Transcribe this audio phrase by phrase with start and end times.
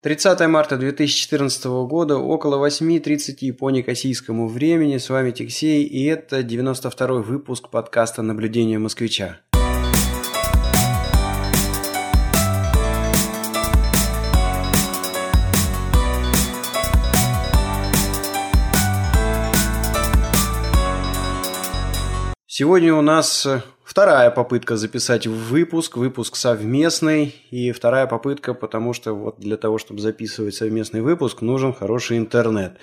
[0.00, 4.96] 30 марта 2014 года, около 8.30 по некосийскому времени.
[4.96, 9.40] С вами Тиксей, и это 92-й выпуск подкаста «Наблюдение москвича».
[22.46, 23.48] Сегодня у нас
[23.98, 30.00] вторая попытка записать выпуск, выпуск совместный, и вторая попытка, потому что вот для того, чтобы
[30.00, 32.78] записывать совместный выпуск, нужен хороший интернет.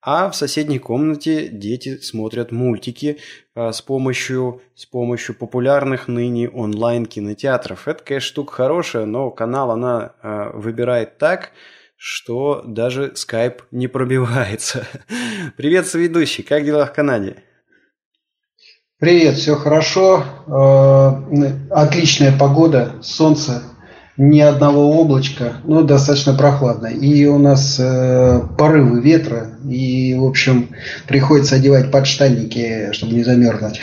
[0.00, 3.18] А в соседней комнате дети смотрят мультики
[3.54, 7.86] а, с, помощью, с помощью популярных ныне онлайн-кинотеатров.
[7.86, 11.50] Это, конечно, штука хорошая, но канал она а, выбирает так,
[11.96, 14.86] что даже скайп не пробивается.
[15.58, 17.42] Привет, соведущий, как дела в Канаде?
[18.98, 20.24] Привет, все хорошо.
[20.46, 23.62] Э, отличная погода, солнце,
[24.16, 26.86] ни одного облачка, ну, достаточно прохладно.
[26.86, 30.70] И у нас э, порывы ветра, и, в общем,
[31.06, 33.82] приходится одевать подштанники, чтобы не замерзнуть.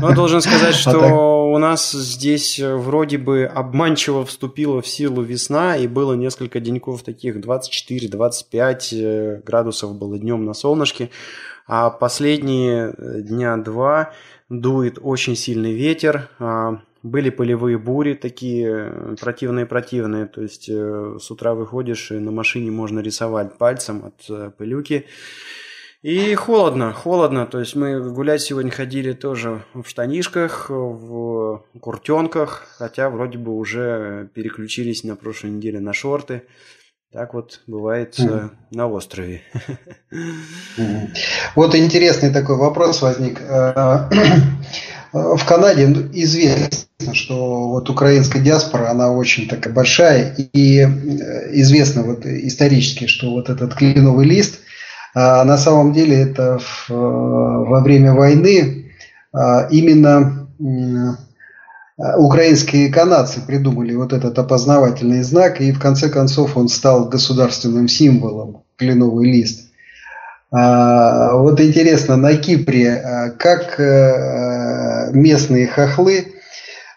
[0.00, 5.76] Ну, должен сказать, что а у нас здесь вроде бы обманчиво вступила в силу весна,
[5.76, 11.10] и было несколько деньков таких 24-25 э, градусов было днем на солнышке.
[11.66, 14.12] А последние дня два
[14.48, 21.54] дует очень сильный ветер, а, были полевые бури такие противные-противные, то есть э, с утра
[21.54, 25.06] выходишь и на машине можно рисовать пальцем от э, пылюки.
[26.02, 33.08] И холодно, холодно, то есть мы гулять сегодня ходили тоже в штанишках, в куртенках, хотя
[33.08, 36.42] вроде бы уже переключились на прошлой неделе на шорты.
[37.12, 38.50] Так вот бывает mm.
[38.70, 39.42] на острове.
[41.54, 43.40] Вот интересный такой вопрос возник.
[43.40, 44.08] Э,
[45.12, 50.80] в Канаде известно, что вот украинская диаспора, она очень такая большая, и
[51.52, 54.60] известно вот исторически, что вот этот кленовый лист,
[55.14, 58.94] на самом деле это во время войны
[59.70, 61.16] именно Э,
[62.16, 68.64] украинские канадцы придумали вот этот опознавательный знак, и в конце концов он стал государственным символом,
[68.76, 69.68] кленовый лист.
[70.50, 76.41] А, вот интересно, на Кипре э, как э, местные хохлы а,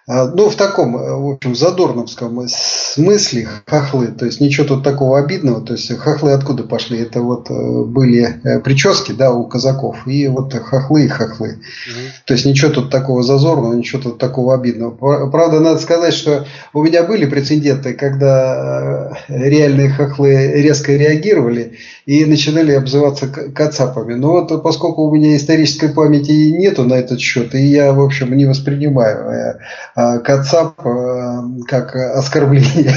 [0.07, 5.65] ну, в таком, э, в общем, задорновском смысле хохлы, то есть ничего тут такого обидного,
[5.65, 6.99] то есть хохлы откуда пошли?
[6.99, 11.53] Это вот э, были э, прически, да, у казаков, и вот хохлы и хохлы.
[11.53, 11.99] Угу.
[12.25, 14.91] То есть ничего тут такого зазорного, ничего тут такого обидного.
[15.31, 22.73] Правда, надо сказать, что у меня были прецеденты, когда реальные хохлы резко реагировали и начинали
[22.73, 24.13] обзываться кацапами.
[24.13, 28.37] Но вот поскольку у меня исторической памяти нету на этот счет, и я, в общем,
[28.37, 29.57] не воспринимаю
[29.94, 32.93] а, Кацап а, как оскорбление.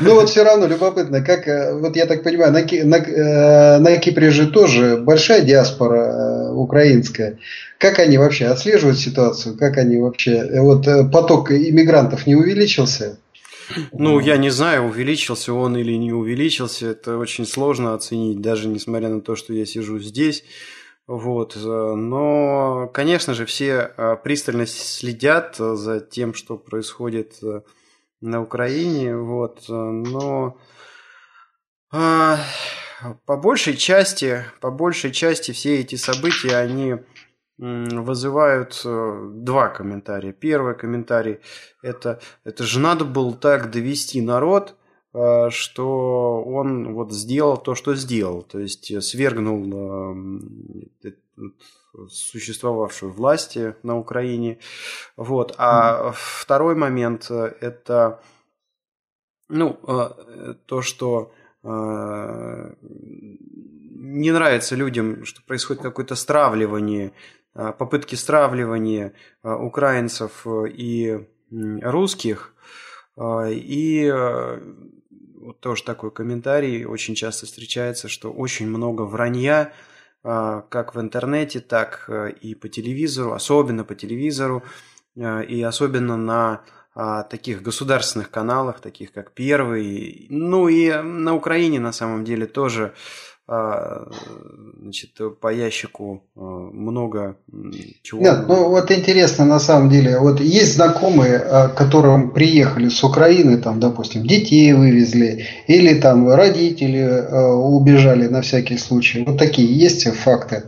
[0.00, 1.46] Но вот все равно любопытно, как,
[1.80, 7.38] вот я так понимаю, на, на, э, Кипре же тоже большая диаспора э, украинская.
[7.78, 9.56] Как они вообще отслеживают ситуацию?
[9.56, 10.48] Как они вообще...
[10.60, 13.18] Вот э, поток иммигрантов не увеличился?
[13.92, 16.88] Ну, я не знаю, увеличился он или не увеличился.
[16.88, 20.42] Это очень сложно оценить, даже несмотря на то, что я сижу здесь.
[21.08, 21.56] Вот.
[21.56, 27.62] Э, но, конечно же, все э, пристально следят за тем, что происходит э,
[28.20, 29.16] на Украине.
[29.16, 29.64] Вот.
[29.68, 30.58] Но
[31.90, 36.96] по большей части, по большей части все эти события, они
[37.56, 40.32] вызывают два комментария.
[40.32, 41.38] Первый комментарий
[41.82, 44.76] это, это же надо было так довести народ,
[45.50, 50.52] что он вот сделал то, что сделал, то есть э, свергнул
[51.02, 51.12] э,
[52.08, 54.58] существовавшую власти на Украине.
[55.16, 55.54] Вот.
[55.58, 56.14] А mm.
[56.14, 58.20] второй момент это
[59.48, 59.78] ну,
[60.66, 61.32] то, что
[61.64, 62.70] не
[64.30, 67.12] нравится людям, что происходит какое-то стравливание,
[67.54, 72.54] попытки стравливания украинцев и русских.
[73.20, 74.12] И
[75.48, 76.84] вот тоже такой комментарий.
[76.84, 79.72] Очень часто встречается, что очень много вранья,
[80.22, 84.62] а, как в интернете, так э, и по телевизору, особенно по телевизору,
[85.16, 86.60] э, и особенно на
[86.94, 92.92] а, таких государственных каналах, таких как Первый, ну и на Украине на самом деле тоже
[93.48, 95.10] значит,
[95.40, 97.36] по ящику а, много
[98.02, 98.20] чего.
[98.20, 103.56] Нет, ну вот интересно на самом деле, вот есть знакомые, а, которым приехали с Украины,
[103.56, 109.24] там, допустим, детей вывезли, или там родители убежали на всякий случай.
[109.24, 110.64] Вот такие есть факты.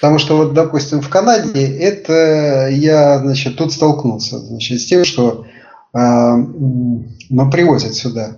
[0.00, 5.46] Потому что вот, допустим, в Канаде это я, значит, тут столкнулся, значит, с тем, что
[5.94, 8.36] э, ну, привозят сюда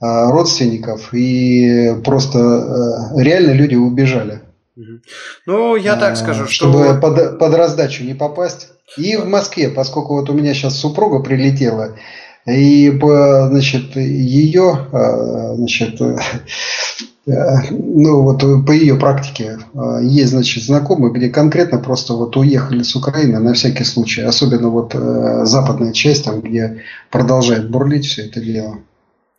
[0.00, 4.40] родственников, и просто реально люди убежали.
[5.46, 6.94] Ну, я так скажу, чтобы что...
[7.00, 8.68] под, под раздачу не попасть.
[8.98, 11.96] И в Москве, поскольку вот у меня сейчас супруга прилетела,
[12.46, 16.00] и значит, ее, значит,
[17.26, 19.58] ну вот по ее практике
[20.02, 24.94] есть, значит, знакомые, где конкретно просто вот уехали с Украины на всякий случай, особенно вот
[24.94, 28.78] западная часть, там, где продолжает бурлить все это дело.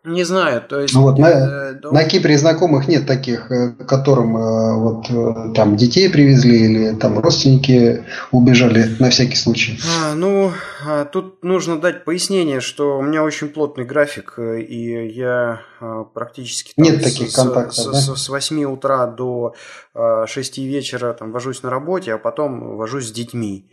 [0.08, 0.94] Не знаю, то есть...
[0.94, 5.76] Ну, вот на, э, на Кипре знакомых нет таких, э, которым э, вот э, там
[5.76, 9.78] детей привезли или там родственники убежали на всякий случай.
[10.02, 10.54] А, ну,
[10.86, 16.72] а, тут нужно дать пояснение, что у меня очень плотный график, и я а, практически...
[16.74, 18.16] Там, нет таких с, контактов, с, да?
[18.16, 19.56] с, с 8 утра до
[19.94, 23.70] 6 вечера там вожусь на работе, а потом вожусь с детьми.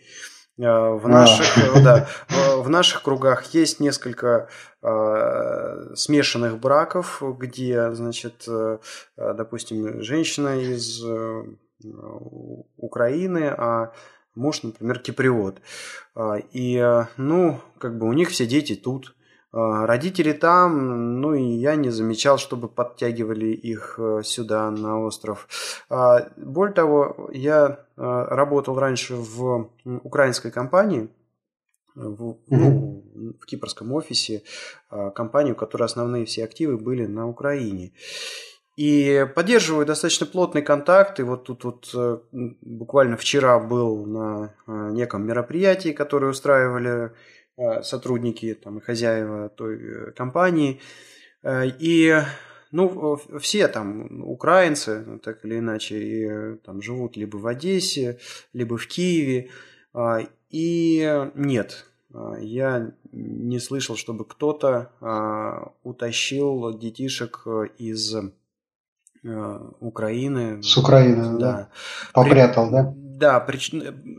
[0.57, 1.09] В а.
[1.09, 1.81] наших, а.
[1.83, 2.09] да,
[2.59, 4.49] в наших кругах есть несколько
[4.83, 8.79] э, смешанных браков, где, значит, э,
[9.17, 11.43] допустим, женщина из э,
[12.77, 13.93] Украины, а
[14.37, 15.61] муж, например, киприот.
[16.53, 19.15] И, ну, как бы у них все дети тут.
[19.55, 25.47] А, родители там, ну и я не замечал, чтобы подтягивали их э, сюда, на остров.
[25.89, 31.09] А, более того, я а, работал раньше в украинской компании,
[31.95, 33.05] в, ну,
[33.41, 34.43] в кипрском офисе,
[35.15, 37.93] компанию, у которой основные все активы были на Украине.
[38.77, 41.21] И поддерживаю достаточно плотный контакт.
[41.21, 47.11] И вот тут вот э, буквально вчера был на неком мероприятии, которое устраивали Э,
[47.83, 50.81] сотрудники там, и хозяева той э, компании.
[51.43, 52.21] Э, и
[52.73, 58.19] ну, все там украинцы, ну, так или иначе, и, там живут либо в Одессе,
[58.53, 59.51] либо в Киеве.
[60.51, 61.87] И нет,
[62.41, 67.47] я не слышал, чтобы кто-то утащил детишек
[67.79, 68.17] из
[69.23, 70.63] Украины.
[70.65, 71.39] С Украины, да.
[71.39, 71.69] да.
[72.13, 72.73] Попрятал, При...
[72.73, 72.95] да?
[73.25, 73.73] Да, прич...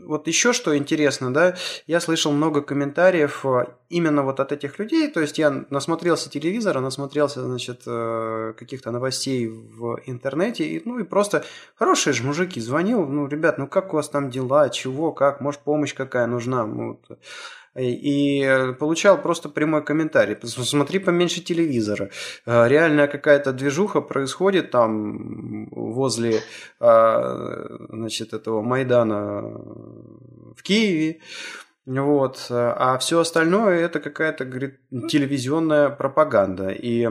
[0.04, 1.54] вот еще что интересно, да,
[1.86, 6.80] я слышал много комментариев э, именно вот от этих людей, то есть я насмотрелся телевизора,
[6.80, 11.44] насмотрелся, значит, э, каких-то новостей в интернете, и, ну и просто
[11.76, 15.60] хорошие же мужики, звонил, ну, ребят, ну как у вас там дела, чего, как, может
[15.60, 17.20] помощь какая нужна, ну, вот,
[17.76, 20.36] и получал просто прямой комментарий.
[20.42, 22.10] Смотри поменьше телевизора.
[22.46, 26.40] Э, реальная какая-то движуха происходит там возле
[26.80, 29.42] э, значит, этого Майдана
[30.56, 31.20] в Киеве.
[31.86, 32.46] Вот.
[32.50, 36.70] А все остальное это какая-то говорит, телевизионная пропаганда.
[36.70, 37.08] И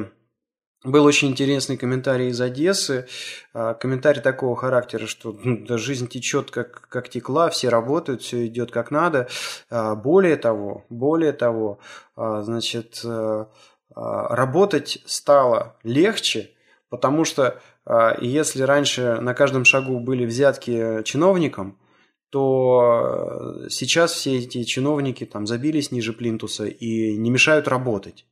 [0.86, 3.08] был очень интересный комментарий из Одессы.
[3.54, 8.46] А, комментарий такого характера, что ну, да, жизнь течет как, как текла, все работают, все
[8.48, 9.28] идет как надо.
[9.70, 11.80] А, более того, более того,
[12.16, 13.46] а, значит, э,
[13.96, 16.52] работать стало легче,
[16.90, 17.62] потому что
[18.20, 21.78] если раньше на каждом шагу были взятки чиновникам,
[22.36, 28.26] то э, сейчас все эти чиновники там забились ниже плинтуса и не мешают работать.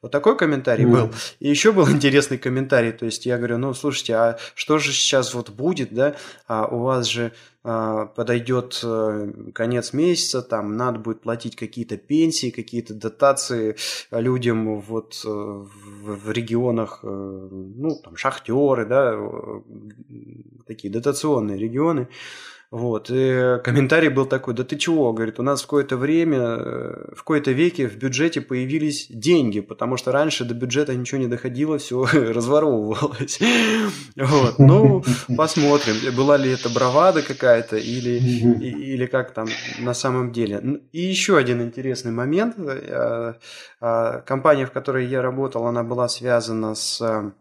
[0.00, 0.92] Вот такой комментарий mm.
[0.92, 1.10] был.
[1.40, 2.92] И еще был интересный комментарий.
[2.92, 6.14] То есть я говорю, ну слушайте, а что же сейчас вот будет, да?
[6.46, 7.32] А у вас же
[7.64, 13.74] а, подойдет а, конец месяца, там надо будет платить какие-то пенсии, какие-то дотации
[14.12, 15.66] людям вот э, в,
[16.26, 19.18] в регионах, э, ну там шахтеры, да,
[20.68, 22.06] такие дотационные регионы.
[22.70, 23.08] Вот.
[23.10, 27.18] И комментарий был такой, да ты чего, говорит, у нас в какое-то время, э, в
[27.18, 32.04] какое-то веке в бюджете появились деньги, потому что раньше до бюджета ничего не доходило, все
[32.12, 33.40] разворовывалось.
[34.16, 34.58] Вот.
[34.58, 35.02] Ну,
[35.34, 39.48] посмотрим, была ли это бравада какая-то или, или как там
[39.78, 40.82] на самом деле.
[40.92, 42.56] И еще один интересный момент.
[42.58, 43.34] Э,
[43.80, 47.32] э, компания, в которой я работал, она была связана с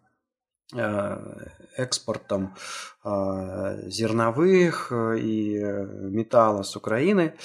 [1.78, 2.56] экспортом
[3.04, 7.36] а, зерновых э, и металла с Украины.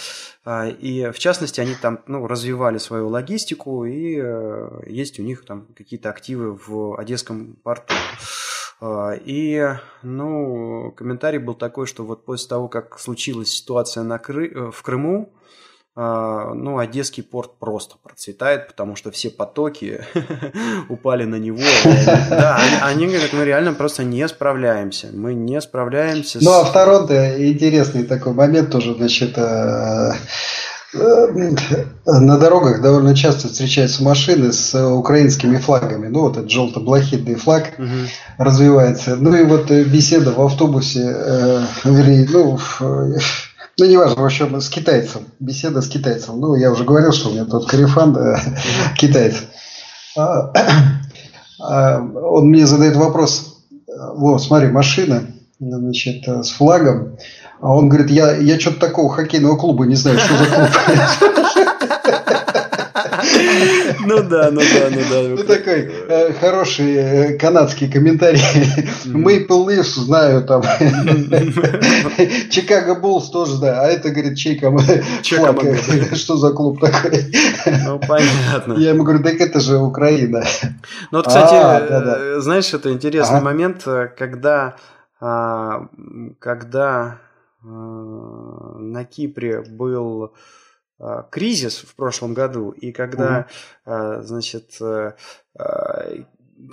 [0.44, 5.68] И в частности, они там ну, развивали свою логистику, и э, есть у них там
[5.76, 7.94] какие-то активы в Одесском порту.
[9.24, 14.48] И, ну, комментарий был такой, что вот после того, как случилась ситуация на Кры...
[14.48, 15.32] Э, в Крыму,
[15.94, 20.00] ну, Одесский порт просто процветает, потому что все потоки
[20.88, 21.58] упали на него.
[22.30, 25.08] Да, они, говорят, мы реально просто не справляемся.
[25.12, 26.38] Мы не справляемся.
[26.40, 27.02] Ну, а второй
[27.50, 30.12] интересный такой момент тоже, значит, э,
[30.94, 31.26] э,
[32.06, 36.08] на дорогах довольно часто встречаются машины с украинскими флагами.
[36.08, 37.86] Ну, вот этот желто-блохидный флаг угу.
[38.38, 39.16] развивается.
[39.16, 42.58] Ну, и вот беседа в автобусе, э, вернее, ну,
[43.78, 45.26] ну, неважно, в общем, с китайцем.
[45.40, 46.40] Беседа с китайцем.
[46.40, 48.40] Ну, я уже говорил, что у меня тот корефан да,
[48.96, 49.36] китайец.
[50.16, 50.52] А,
[52.00, 53.64] он мне задает вопрос,
[54.14, 55.24] вот, смотри, машина,
[55.58, 57.16] значит, с флагом,
[57.60, 60.68] а он говорит, я, я что-то такого хоккейного клуба не знаю, что за клуб.
[64.00, 65.22] Ну да, ну да, ну да.
[65.36, 68.40] Ну такой э, хороший э, канадский комментарий.
[69.04, 70.62] Мейпл Ливс знаю там.
[72.50, 73.80] Чикаго Буллс тоже знаю.
[73.80, 75.56] А это, говорит, чей флаг.
[76.14, 77.32] Что за клуб такой?
[77.84, 78.74] Ну, понятно.
[78.74, 80.44] Я ему говорю, так это же Украина.
[81.10, 83.84] Ну вот, кстати, а, знаешь, это интересный момент,
[84.16, 84.76] когда
[85.20, 85.86] а,
[86.38, 87.18] когда
[87.62, 90.32] на Кипре был
[91.30, 93.46] кризис в прошлом году, и когда,
[93.84, 94.22] угу.
[94.22, 95.12] значит, э,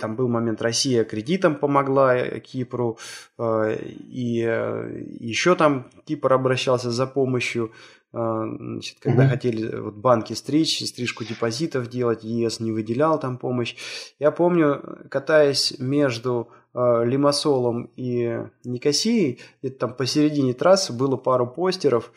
[0.00, 2.98] там был момент, Россия кредитом помогла Кипру,
[3.38, 7.72] и э, еще там Кипр обращался за помощью,
[8.12, 9.30] значит, когда угу.
[9.30, 13.76] хотели вот банки стричь, стрижку депозитов делать, ЕС не выделял там помощь.
[14.18, 22.12] Я помню, катаясь между Лимассолом и Никосией, где-то там посередине трассы было пару постеров,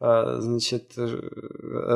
[0.00, 1.20] а, значит, э,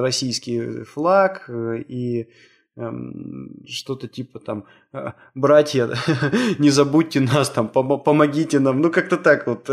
[0.00, 2.28] российский флаг э, и
[2.76, 5.88] эм, что-то типа там «А, братья
[6.58, 9.70] не забудьте нас там помогите нам ну как-то так вот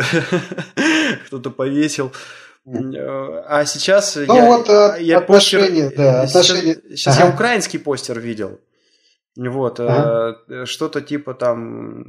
[1.26, 2.12] кто-то повесил э,
[2.66, 4.68] а сейчас ну, я, вот,
[5.00, 6.74] я отношения, постер, да, отношения.
[6.74, 7.28] сейчас, сейчас ага.
[7.28, 8.60] я украинский постер видел
[9.48, 10.42] вот, ага.
[10.50, 12.04] э, что-то типа там,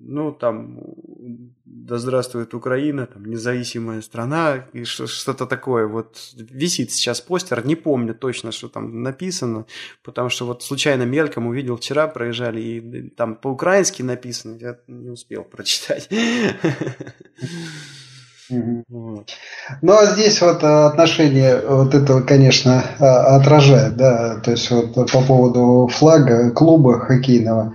[0.00, 0.80] ну там,
[1.64, 5.86] да здравствует Украина, там, независимая страна, и что-то такое.
[5.86, 9.66] Вот висит сейчас постер, не помню точно, что там написано,
[10.02, 15.44] потому что вот случайно мельком увидел вчера, проезжали, и там по-украински написано, я не успел
[15.44, 16.08] прочитать.
[18.50, 24.94] Ну а здесь вот э, отношение вот этого, конечно, а, отражает, да, то есть вот
[24.94, 27.74] по поводу флага клуба хоккейного,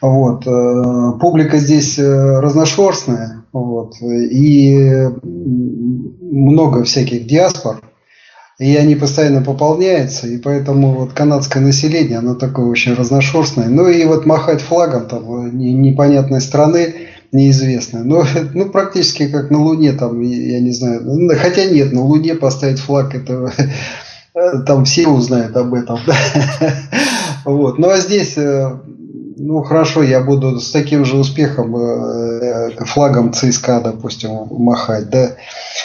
[0.00, 7.80] вот, э, публика здесь э, разношерстная, вот, и много всяких диаспор,
[8.58, 13.68] и они постоянно пополняются, и поэтому вот канадское население, оно такое очень разношерстное.
[13.68, 16.94] Ну и вот махать флагом там непонятной страны,
[17.32, 18.02] неизвестная.
[18.02, 21.02] Но ну, практически как на Луне, там, я не знаю.
[21.04, 23.52] Ну, хотя нет, на Луне поставить флаг, это
[24.66, 25.98] там все узнают об этом.
[27.44, 27.78] Вот.
[27.78, 28.78] Ну а здесь, э,
[29.38, 35.36] ну хорошо, я буду с таким же успехом э, флагом ЦСКА, допустим, махать, да.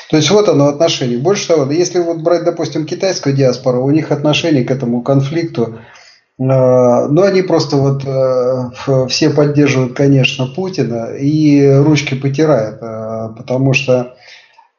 [0.10, 1.20] То есть вот оно отношение.
[1.20, 5.80] Больше того, если вот брать, допустим, китайскую диаспору, у них отношение к этому конфликту,
[6.40, 13.74] а, ну, они просто вот э, все поддерживают, конечно, Путина и ручки потирают, э, потому
[13.74, 14.16] что,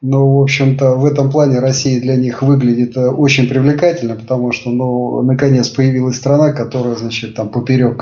[0.01, 4.69] ну, в общем-то, в этом плане Россия для них выглядит э, очень привлекательно, потому что,
[4.69, 8.01] ну, наконец появилась страна, которая, значит, там поперек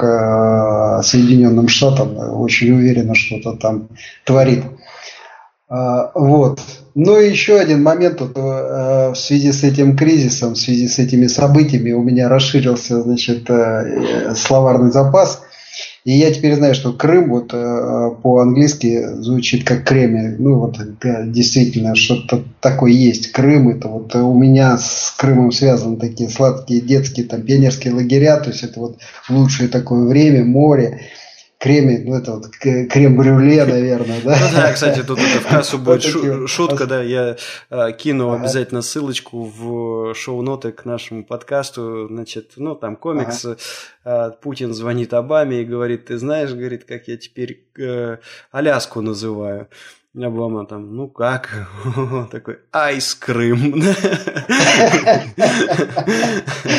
[1.05, 3.89] Соединенным Штатам очень уверенно что-то там
[4.25, 4.63] творит.
[5.74, 6.60] А, вот.
[6.94, 11.00] Ну и еще один момент вот, э, в связи с этим кризисом, в связи с
[11.00, 15.42] этими событиями у меня расширился значит, э, словарный запас.
[16.06, 20.36] И я теперь знаю, что Крым вот э, по-английски звучит как Кремль.
[20.38, 20.77] Ну вот
[21.32, 23.32] действительно что-то такое есть.
[23.32, 28.38] Крым это вот у меня с Крымом связаны такие сладкие детские там пионерские лагеря.
[28.38, 31.01] То есть это вот лучшее такое время, море
[31.63, 34.38] креме, ну это вот крем-брюле, наверное, да?
[34.38, 36.03] Ну да, кстати, тут это в кассу будет
[36.50, 37.38] шутка, да, я
[37.70, 43.46] а, кину обязательно ссылочку в шоу-ноты к нашему подкасту, значит, ну там комикс,
[44.03, 48.17] а, Путин звонит Обаме и говорит, ты знаешь, говорит, как я теперь э,
[48.51, 49.70] Аляску называю.
[50.15, 51.50] Обама там, ну как?
[52.32, 53.82] Такой, айс Крым.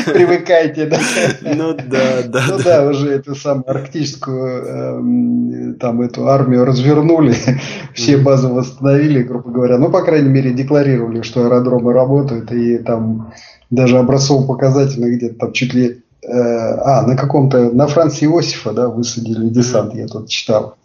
[0.06, 1.00] Привыкайте, да?
[1.42, 2.44] Ну да, да.
[2.48, 7.34] Ну да, уже эту самую арктическую эм, там эту армию развернули,
[7.94, 9.78] все базы восстановили, грубо говоря.
[9.78, 13.32] Ну, по крайней мере, декларировали, что аэродромы работают, и там
[13.68, 19.48] даже образцово-показательно где-то там чуть ли э, а, на каком-то, на Франции Иосифа, да, высадили
[19.48, 20.76] десант, я тут читал.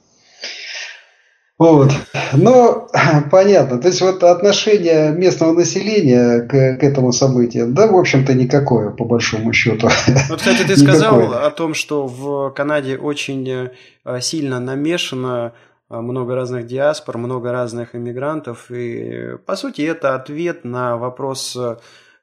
[1.59, 1.91] Вот.
[2.33, 2.87] Ну,
[3.31, 3.79] понятно.
[3.79, 9.03] То есть вот отношение местного населения к, к этому событию, да, в общем-то, никакое, по
[9.03, 9.89] большому счету.
[10.29, 13.71] Вот, кстати, ты сказал о том, что в Канаде очень
[14.05, 15.53] э, сильно намешано
[15.89, 18.71] э, много разных диаспор, много разных иммигрантов.
[18.71, 21.75] И, по сути, это ответ на вопрос, э,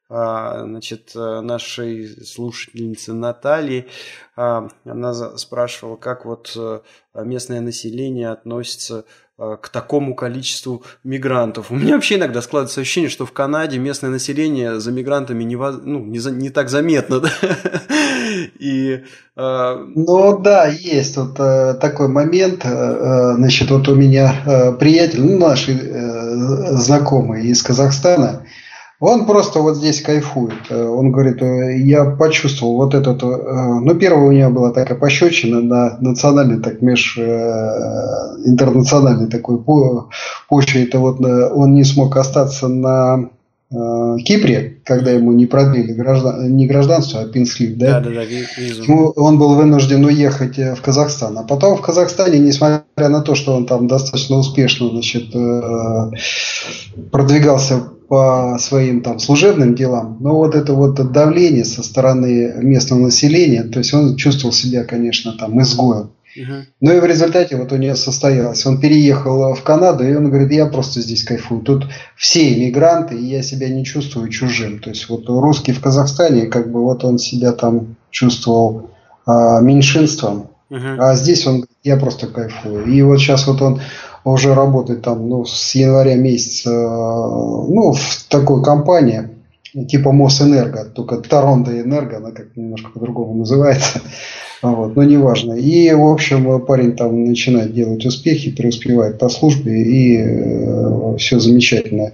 [0.08, 3.88] а, значит, нашей слушательницы Натальи.
[4.36, 6.56] Она спрашивала, как вот
[7.12, 9.04] местное население относится
[9.38, 11.70] к такому количеству мигрантов.
[11.70, 15.98] У меня вообще иногда складывается ощущение, что в Канаде местное население за мигрантами не, ну,
[16.04, 17.20] не, за, не так заметно.
[17.26, 17.30] Да?
[18.58, 19.02] И,
[19.36, 19.86] э...
[19.94, 22.64] Ну да, есть вот э, такой момент.
[22.64, 28.46] Э, э значит, вот у меня э, приятель, ну, наши э, знакомые из Казахстана,
[28.98, 30.70] он просто вот здесь кайфует.
[30.70, 33.22] Э, он говорит, э, я почувствовал вот этот...
[33.22, 37.18] Э, ну, первое у него была такая пощечина на национальный, так, меж...
[37.18, 39.62] интернациональный такой
[40.48, 40.84] почве.
[40.84, 43.28] Это вот он не смог остаться на
[43.68, 47.98] Кипре, когда ему не продлили граждан, не гражданство, а пинслив, да?
[48.00, 49.12] Да, да, да, визу.
[49.16, 51.36] Он был вынужден уехать в Казахстан.
[51.36, 55.34] А потом в Казахстане, несмотря на то, что он там достаточно успешно, значит,
[57.10, 63.64] продвигался по своим там служебным делам, но вот это вот давление со стороны местного населения,
[63.64, 66.10] то есть он чувствовал себя, конечно, там изгоем.
[66.80, 68.64] Ну и в результате вот у него состоялось.
[68.66, 71.62] Он переехал в Канаду, и он говорит, я просто здесь кайфую.
[71.62, 74.78] Тут все иммигранты, и я себя не чувствую чужим.
[74.78, 78.90] То есть вот русский в Казахстане, как бы вот он себя там чувствовал
[79.24, 80.50] а, меньшинством.
[80.70, 80.96] Uh-huh.
[80.98, 82.86] А здесь он, я просто кайфую.
[82.86, 83.80] И вот сейчас вот он
[84.24, 89.30] уже работает там ну, с января месяца ну, в такой компании
[89.84, 94.00] типа Мосэнерго, только Торонто Энерго, она как немножко по-другому называется,
[94.62, 95.52] вот, но неважно.
[95.52, 102.12] И, в общем, парень там начинает делать успехи, преуспевает по службе, и э, все замечательно.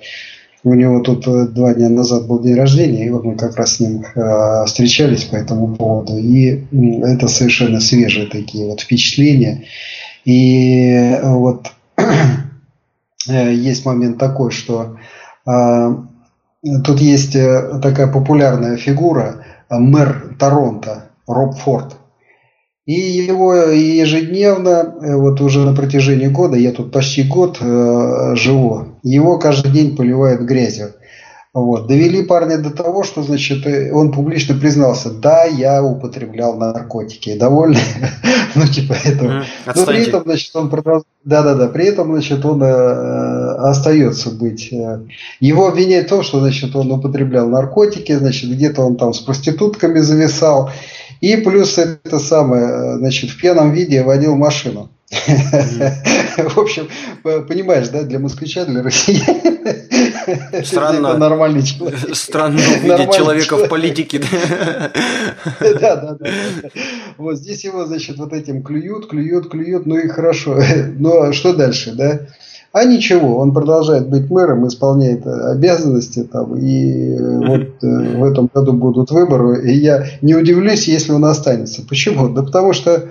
[0.64, 3.76] У него тут э, два дня назад был день рождения, и вот мы как раз
[3.76, 6.16] с ним э, встречались по этому поводу.
[6.16, 6.64] И
[7.02, 9.64] это совершенно свежие такие вот впечатления.
[10.25, 11.73] И вот
[13.28, 14.97] Э, есть момент такой, что
[15.45, 21.97] тут есть такая популярная фигура, мэр Торонто, Роб Форд.
[22.84, 29.38] И его ежедневно, вот уже на протяжении года, я тут почти год э, живу, его
[29.38, 30.94] каждый день поливают грязью.
[31.54, 31.86] Вот.
[31.86, 37.36] Довели парня до того, что, значит, он публично признался, да, я употреблял наркотики.
[37.36, 37.78] Довольно,
[38.54, 39.44] ну, типа, этого.
[39.66, 44.73] Но при этом, значит, он продолжает, да-да-да, при этом, значит, он э, остается быть.
[44.73, 45.00] Э,
[45.40, 49.99] его обвиняют в том, что, значит, он употреблял наркотики, значит, где-то он там с проститутками
[49.99, 50.71] зависал.
[51.23, 54.91] И плюс это самое, значит, в пьяном виде водил машину.
[55.13, 56.89] В общем,
[57.23, 61.17] понимаешь, да, для москвича, для россиянина Странно.
[61.17, 62.17] нормальный человек.
[62.17, 64.21] Странно увидеть человека в политике.
[65.80, 66.30] Да, да, да.
[67.19, 70.61] Вот здесь его, значит, вот этим клюют, клюют, клюют, ну и хорошо.
[70.99, 72.21] Но что дальше, да?
[72.73, 78.73] А ничего, он продолжает быть мэром, исполняет обязанности там, и вот э, в этом году
[78.73, 81.82] будут выборы, и я не удивлюсь, если он останется.
[81.87, 82.30] Почему?
[82.30, 83.11] Да потому что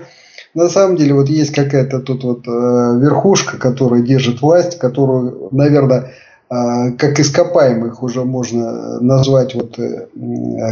[0.55, 5.99] на самом деле вот есть какая-то тут вот э, верхушка, которая держит власть, которую, наверное,
[5.99, 6.09] э,
[6.51, 10.09] как ископаемых уже можно назвать вот э,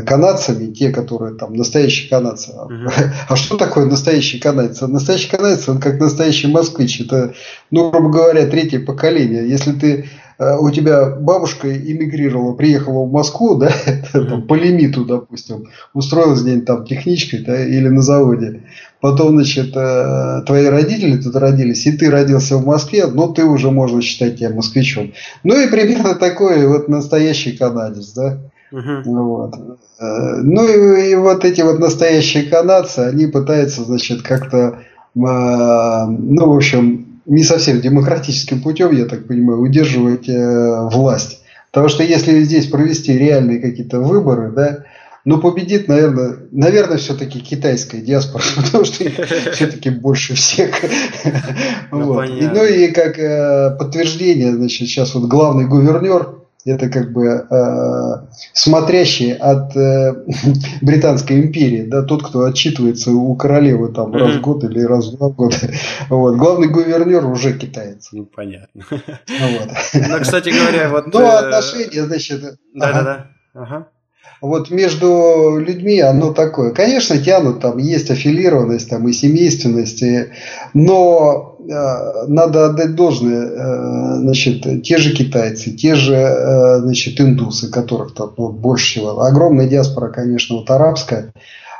[0.05, 2.51] канадцами, те, которые там настоящие канадцы.
[2.51, 2.91] Uh-huh.
[3.29, 4.81] А что такое настоящий канадец?
[4.81, 6.99] Настоящий канадец, он как настоящий москвич.
[6.99, 7.33] Это,
[7.71, 9.47] ну, грубо говоря, третье поколение.
[9.47, 13.71] Если ты у тебя бабушка эмигрировала, приехала в Москву, да,
[14.13, 18.63] там, по лимиту, допустим, устроилась где-нибудь там техничкой да, или на заводе,
[19.01, 23.71] потом, значит, э, твои родители тут родились, и ты родился в Москве, ну, ты уже
[23.71, 25.13] можно считать тебя москвичом.
[25.43, 28.39] Ну, и примерно такой вот настоящий канадец, да.
[28.71, 29.01] Uh-huh.
[29.03, 29.55] Вот.
[29.99, 34.77] Э, ну и, и вот эти вот настоящие канадцы, они пытаются, значит, как-то, э,
[35.15, 41.41] ну, в общем, не совсем демократическим путем, я так понимаю, удерживать власть.
[41.71, 44.79] Потому что если здесь провести реальные какие-то выборы, да,
[45.25, 49.03] но победит, наверное, наверное, все-таки китайская диаспора, потому что
[49.51, 50.75] все-таки больше всех.
[51.91, 57.47] Ну, и, ну и как э, подтверждение, значит, сейчас вот главный гувернер, это как бы
[57.49, 60.13] э, смотрящий от э,
[60.81, 65.17] Британской империи, да, тот, кто отчитывается у королевы там раз в год или раз в
[65.17, 65.55] два года.
[66.09, 66.35] Вот.
[66.35, 68.09] Главный гувернер уже китаец.
[68.11, 68.83] Ну, понятно.
[68.91, 68.97] Ну,
[69.59, 69.69] вот.
[69.93, 71.11] ну кстати говоря, вот...
[71.11, 72.41] Ну, э, отношения, значит...
[72.75, 73.27] Да-да-да.
[73.53, 73.87] Ага
[74.41, 76.71] вот между людьми оно такое.
[76.71, 80.27] Конечно, тянут, там есть аффилированность, там и семейственность, и,
[80.73, 87.69] но э, надо отдать должное, э, значит, те же китайцы, те же, э, значит, индусы,
[87.69, 89.21] которых там ну, больше всего.
[89.21, 91.33] Огромная диаспора, конечно, вот арабская,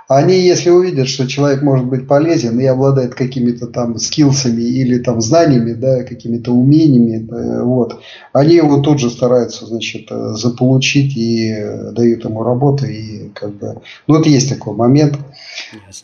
[0.10, 5.22] Они, если увидят, что человек может быть полезен и обладает какими-то там скиллсами или там
[5.22, 8.02] знаниями, да, какими-то умениями, да, вот,
[8.34, 11.56] они его тут же стараются, значит, заполучить и
[11.92, 15.20] дают ему работу и как бы, ну вот есть такой момент,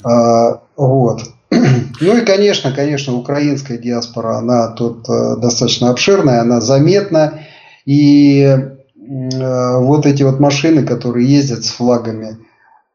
[0.03, 1.23] а, вот.
[2.01, 7.39] Ну и, конечно, конечно, украинская диаспора, она тут э, достаточно обширная, она заметна.
[7.85, 12.37] И э, вот эти вот машины, которые ездят с флагами,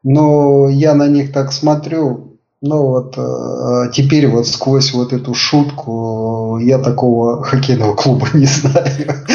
[0.03, 6.59] но я на них так смотрю, ну вот э, теперь вот сквозь вот эту шутку
[6.61, 9.25] я такого хоккейного клуба не знаю.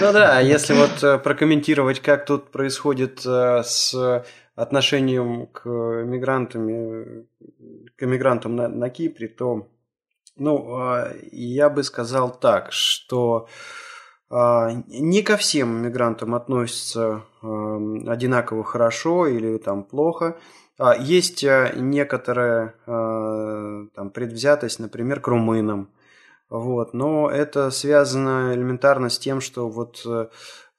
[0.00, 7.26] Ну да, если вот прокомментировать, как тут происходит с отношением к мигрантам,
[7.96, 9.68] к мигрантам на, на Кипре, то
[10.38, 13.50] ну, а, я бы сказал так, что а,
[14.30, 20.36] не ко всем мигрантам относятся одинаково хорошо или там плохо.
[20.78, 25.88] А, есть некоторая там, предвзятость, например, к румынам.
[26.50, 26.94] Вот.
[26.94, 30.06] Но это связано элементарно с тем, что вот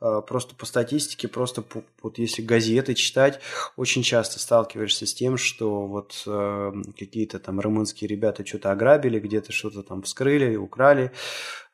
[0.01, 3.39] Э, просто по статистике, просто по, вот если газеты читать,
[3.75, 9.51] очень часто сталкиваешься с тем, что вот э, какие-то там румынские ребята что-то ограбили, где-то
[9.51, 11.11] что-то там вскрыли, украли.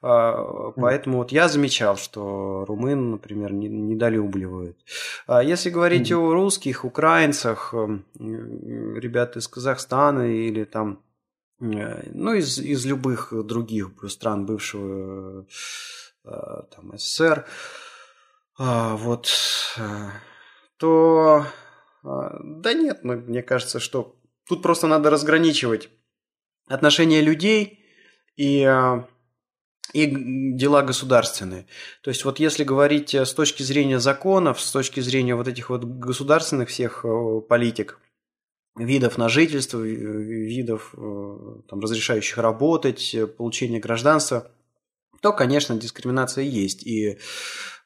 [0.06, 4.78] Э, поэтому вот я замечал, что румын, например, не, недолюбливают.
[5.26, 6.30] А если говорить mm-hmm.
[6.30, 11.00] о русских, украинцах, э, ребят из Казахстана или там,
[11.60, 15.48] э, ну, из, из любых других стран бывшего
[16.24, 17.46] э, там СССР,
[18.58, 19.28] а, вот,
[19.78, 20.12] а,
[20.78, 21.46] то
[22.04, 24.16] а, да нет, ну, мне кажется, что
[24.48, 25.90] тут просто надо разграничивать
[26.68, 27.80] отношения людей
[28.36, 29.08] и, а,
[29.96, 30.08] и
[30.52, 31.68] дела государственные.
[32.02, 35.86] То есть вот если говорить с точки зрения законов, с точки зрения вот этих вот
[35.86, 38.00] государственных всех э, политик,
[38.76, 41.38] видов на жительство, видов э,
[41.70, 44.52] там, разрешающих работать, получения гражданства,
[45.22, 46.86] то, конечно, дискриминация есть.
[46.86, 47.18] И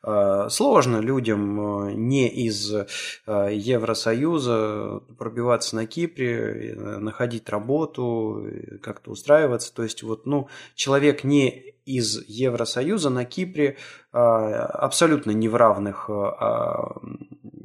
[0.01, 2.85] Э, сложно людям э, не из э,
[3.27, 8.47] Евросоюза пробиваться на Кипре, находить работу,
[8.81, 9.73] как-то устраиваться.
[9.73, 13.77] То есть вот, ну, человек не из Евросоюза на Кипре
[14.11, 16.95] абсолютно не в равных а,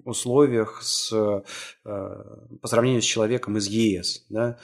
[0.04, 1.10] условиях с,
[1.82, 4.26] по сравнению с человеком из ЕС.
[4.28, 4.58] Да?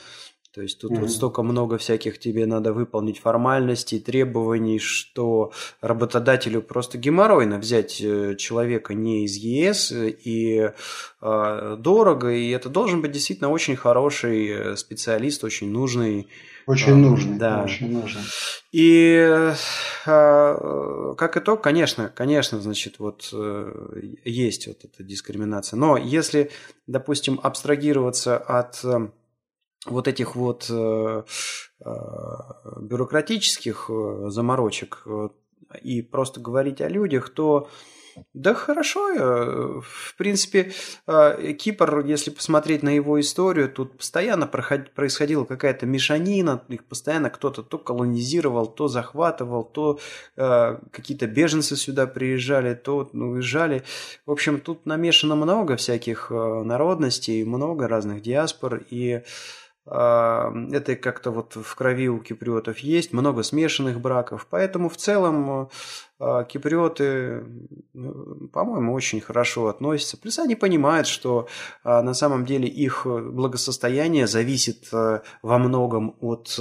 [0.53, 1.01] То есть тут mm-hmm.
[1.01, 8.35] вот столько много всяких тебе надо выполнить формальностей, требований, что работодателю просто геморройно взять э,
[8.35, 10.71] человека не из ЕС и
[11.21, 16.27] э, дорого, и это должен быть действительно очень хороший э, специалист, очень нужный.
[16.67, 17.63] Очень а, нужный, да.
[17.63, 18.23] Очень нужный.
[18.73, 19.53] И
[20.07, 23.33] а, как итог, конечно, конечно, значит, вот
[24.25, 25.77] есть вот эта дискриминация.
[25.77, 26.51] Но если,
[26.89, 28.85] допустим, абстрагироваться от
[29.87, 31.23] вот этих вот э,
[31.85, 31.90] э,
[32.81, 35.05] бюрократических э, заморочек
[35.83, 37.69] и просто говорить о людях, то
[38.35, 40.73] да хорошо, в принципе,
[41.59, 47.79] Кипр, если посмотреть на его историю, тут постоянно происходила какая-то мешанина, их постоянно кто-то то
[47.79, 50.01] колонизировал, то захватывал, то
[50.35, 53.85] какие-то беженцы сюда приезжали, то уезжали.
[54.27, 59.23] В общем, тут намешано много всяких народностей, много разных диаспор, и
[59.87, 65.71] это как-то вот в крови у киприотов есть, много смешанных браков, поэтому в целом
[66.21, 67.45] а, киприоты,
[68.53, 70.19] по-моему, очень хорошо относятся.
[70.19, 71.49] Плюс они понимают, что
[71.83, 76.59] а, на самом деле их благосостояние зависит а, во многом от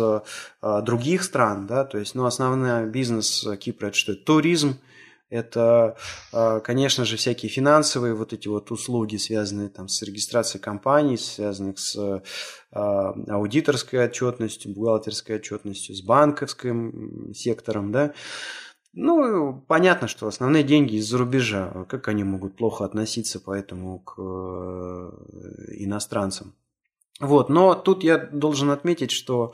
[0.61, 4.15] других стран, да, то есть, ну, основной бизнес Кипра– это что?
[4.15, 4.79] Туризм–
[5.29, 5.95] это,
[6.33, 11.79] а, конечно же, всякие финансовые вот эти вот услуги, связанные там с регистрацией компаний, связанных
[11.79, 11.95] с
[12.71, 18.13] а, аудиторской отчетностью, бухгалтерской отчетностью, с банковским сектором, да.
[18.93, 21.85] Ну, понятно, что основные деньги из-за рубежа.
[21.87, 25.11] Как они могут плохо относиться поэтому к э,
[25.77, 26.55] иностранцам?
[27.19, 29.53] Вот, но тут я должен отметить, что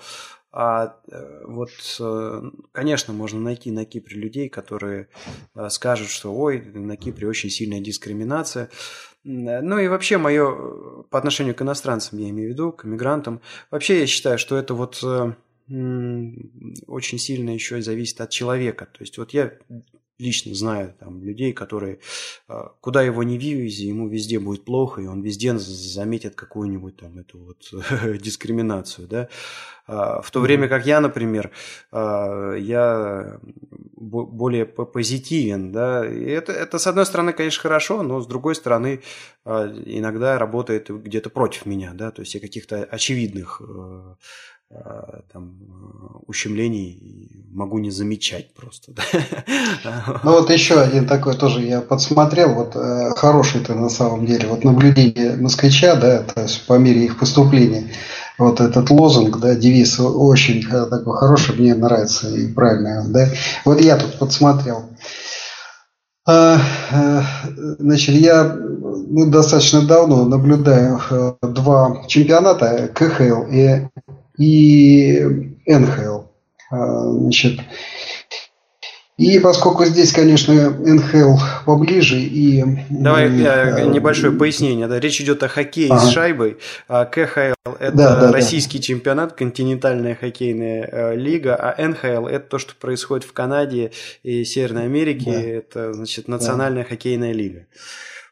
[0.58, 2.42] а э, вот, э,
[2.72, 5.10] конечно, можно найти на Кипре людей, которые
[5.54, 8.70] э, скажут, что ой, на Кипре очень сильная дискриминация.
[9.26, 14.00] Ну и вообще мое по отношению к иностранцам, я имею в виду, к мигрантам, вообще
[14.00, 15.04] я считаю, что это вот
[16.88, 18.86] очень сильно еще зависит от человека.
[18.86, 19.52] То есть вот я
[20.18, 22.00] лично знаю там людей, которые
[22.48, 27.18] а, куда его не вивези, ему везде будет плохо, и он везде заметит какую-нибудь там
[27.18, 27.74] эту вот
[28.22, 29.30] дискриминацию, да.
[29.88, 31.52] А, в то время как я, например,
[31.92, 33.40] а, я
[33.98, 36.06] более позитивен, да.
[36.06, 39.02] И это, это с одной стороны, конечно, хорошо, но с другой стороны
[39.46, 42.12] иногда работает где-то против меня, да.
[42.12, 44.16] То есть я каких-то очевидных э, Э,
[45.32, 48.94] там, э, ущемлений могу не замечать просто.
[50.24, 54.48] Ну вот еще один такой тоже я подсмотрел, вот э, хороший это на самом деле,
[54.48, 57.92] вот наблюдение москвича, да, то есть по мере их поступления,
[58.38, 63.30] вот этот лозунг, да, девиз очень такой хороший, мне нравится и правильный, да.
[63.64, 64.90] Вот я тут подсмотрел.
[66.26, 71.00] Значит, я ну, достаточно давно наблюдаю
[71.42, 73.88] два чемпионата КХЛ и
[74.38, 75.24] и
[75.66, 76.22] НХЛ.
[76.72, 77.60] А, значит,
[79.18, 82.66] и поскольку здесь, конечно, НХЛ поближе и...
[82.90, 84.88] Давай э, небольшое пояснение.
[84.88, 85.00] Да?
[85.00, 86.02] Речь идет о хоккее ага.
[86.02, 86.58] с шайбой.
[86.90, 88.84] А КХЛ– это да, да, российский да.
[88.84, 93.92] чемпионат, континентальная хоккейная э, лига, а НХЛ– это то, что происходит в Канаде
[94.24, 95.32] и Северной Америке.
[95.32, 95.42] Да.
[95.42, 96.90] Это, значит, национальная да.
[96.90, 97.68] хоккейная лига.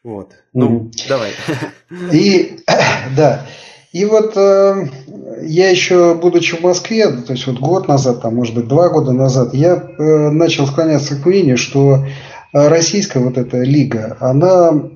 [0.02, 0.32] Вот.
[0.52, 0.90] Ну, угу.
[1.08, 1.32] давай.
[2.12, 2.58] И,
[3.16, 3.46] да.
[3.94, 4.88] И вот э,
[5.42, 9.12] я еще, будучи в Москве, то есть вот год назад, там, может быть, два года
[9.12, 12.04] назад, я э, начал склоняться к мнению, что
[12.52, 14.94] российская вот эта лига, она э,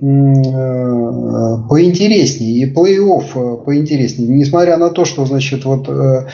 [1.69, 6.27] поинтереснее, и плей-офф э, поинтереснее, несмотря на то, что, значит, вот, э,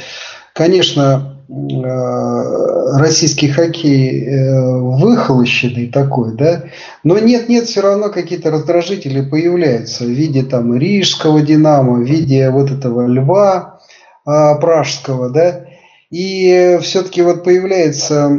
[0.54, 6.64] конечно, российский хоккей э, выхолощенный такой, да,
[7.02, 12.70] но нет-нет, все равно какие-то раздражители появляются в виде там рижского Динамо, в виде вот
[12.70, 13.80] этого льва
[14.24, 15.66] а, пражского, да,
[16.10, 18.30] и все-таки вот появляются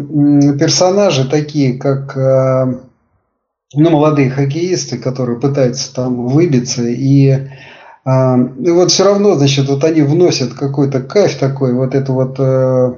[0.58, 2.80] персонажи такие, как э,
[3.74, 7.48] ну, молодые хоккеисты, которые пытаются там выбиться и
[8.06, 12.94] и вот все равно, значит, вот они вносят какой-то кайф такой, вот это вот э,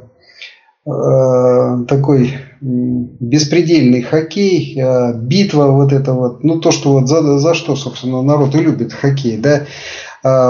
[0.86, 7.54] э, такой беспредельный хоккей, э, битва вот это вот, ну то, что вот за, за
[7.54, 9.63] что, собственно, народ и любит хоккей, да,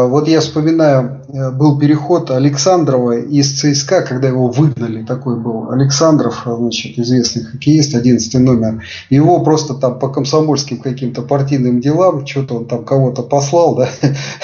[0.08, 6.44] вот я вспоминаю, э, был переход Александрова из ЦСКА, когда его выгнали, такой был Александров,
[6.46, 8.84] значит, известный хоккеист, 11 номер.
[9.10, 13.90] Его просто там по комсомольским каким-то партийным делам, что-то он там кого-то послал, да,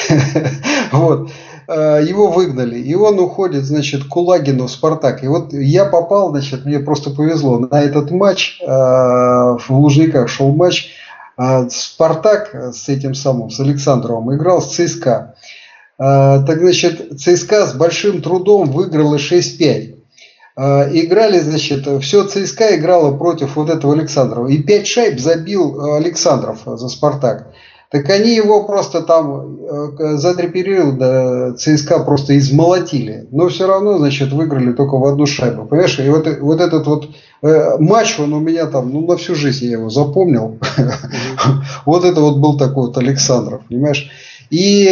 [0.91, 1.29] вот
[1.67, 5.23] а, его выгнали, и он уходит, значит, Кулагину в «Спартак».
[5.23, 10.53] И вот я попал, значит, мне просто повезло на этот матч, а, в Лужниках шел
[10.53, 10.89] матч,
[11.37, 15.35] а Спартак с этим самым, с Александровым, играл с ЦСКА.
[15.97, 19.95] А, так, значит, ЦСКА с большим трудом выиграла 6-5.
[20.55, 24.47] А, играли, значит, все ЦСКА играло против вот этого Александрова.
[24.47, 27.47] И 5 шайб забил Александров за Спартак.
[27.93, 29.59] Так они его просто там
[29.99, 33.27] э, за три периода ЦСКА просто измолотили.
[33.29, 35.65] Но все равно, значит, выиграли только в одну шайбу.
[35.65, 37.09] Понимаешь, и вот, вот этот вот
[37.43, 40.57] э, матч, он у меня там, ну, на всю жизнь я его запомнил.
[41.85, 44.09] Вот это вот был такой вот Александров, понимаешь.
[44.49, 44.87] И,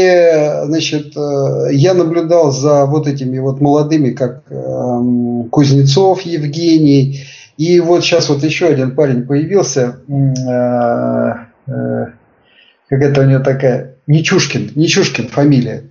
[0.66, 7.24] значит, э, я наблюдал за вот этими вот молодыми, как эм, Кузнецов Евгений.
[7.58, 9.98] И вот сейчас вот еще один парень появился
[12.92, 15.84] как это у него такая, Нечушкин, Нечушкин фамилия.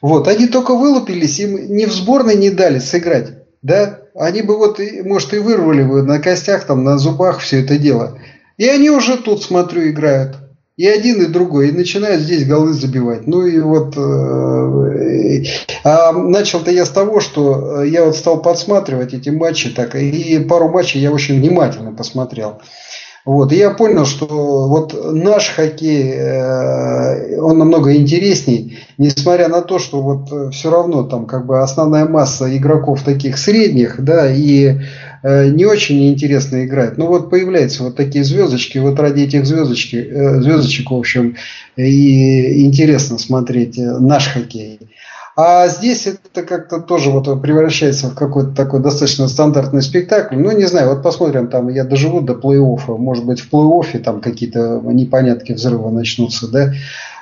[0.00, 4.80] Вот, они только вылупились, им ни в сборной не дали сыграть, да, они бы вот,
[5.02, 8.20] может, и вырвали бы на костях, там, на зубах все это дело.
[8.56, 10.36] И они уже тут, смотрю, играют.
[10.76, 11.70] И один, и другой.
[11.70, 13.26] И начинают здесь голы забивать.
[13.26, 13.96] Ну и вот...
[13.96, 15.44] Э,
[15.82, 19.70] а начал-то я с того, что я вот стал подсматривать эти матчи.
[19.70, 22.60] Так, и пару матчей я очень внимательно посмотрел.
[23.28, 29.78] Вот, и я понял, что вот наш хоккей, э, он намного интересней, несмотря на то,
[29.78, 34.78] что вот э, все равно там как бы основная масса игроков таких средних, да, и
[35.22, 36.96] э, не очень интересно играет.
[36.96, 40.08] Но вот появляются вот такие звездочки, вот ради этих звездочки,
[40.40, 41.36] звездочек, в общем,
[41.76, 44.80] и интересно смотреть наш хоккей.
[45.40, 50.34] А здесь это как-то тоже вот превращается в какой-то такой достаточно стандартный спектакль.
[50.34, 52.96] Ну, не знаю, вот посмотрим, там я доживу до плей-оффа.
[52.96, 56.72] Может быть, в плей-оффе там какие-то непонятки взрывы начнутся, да?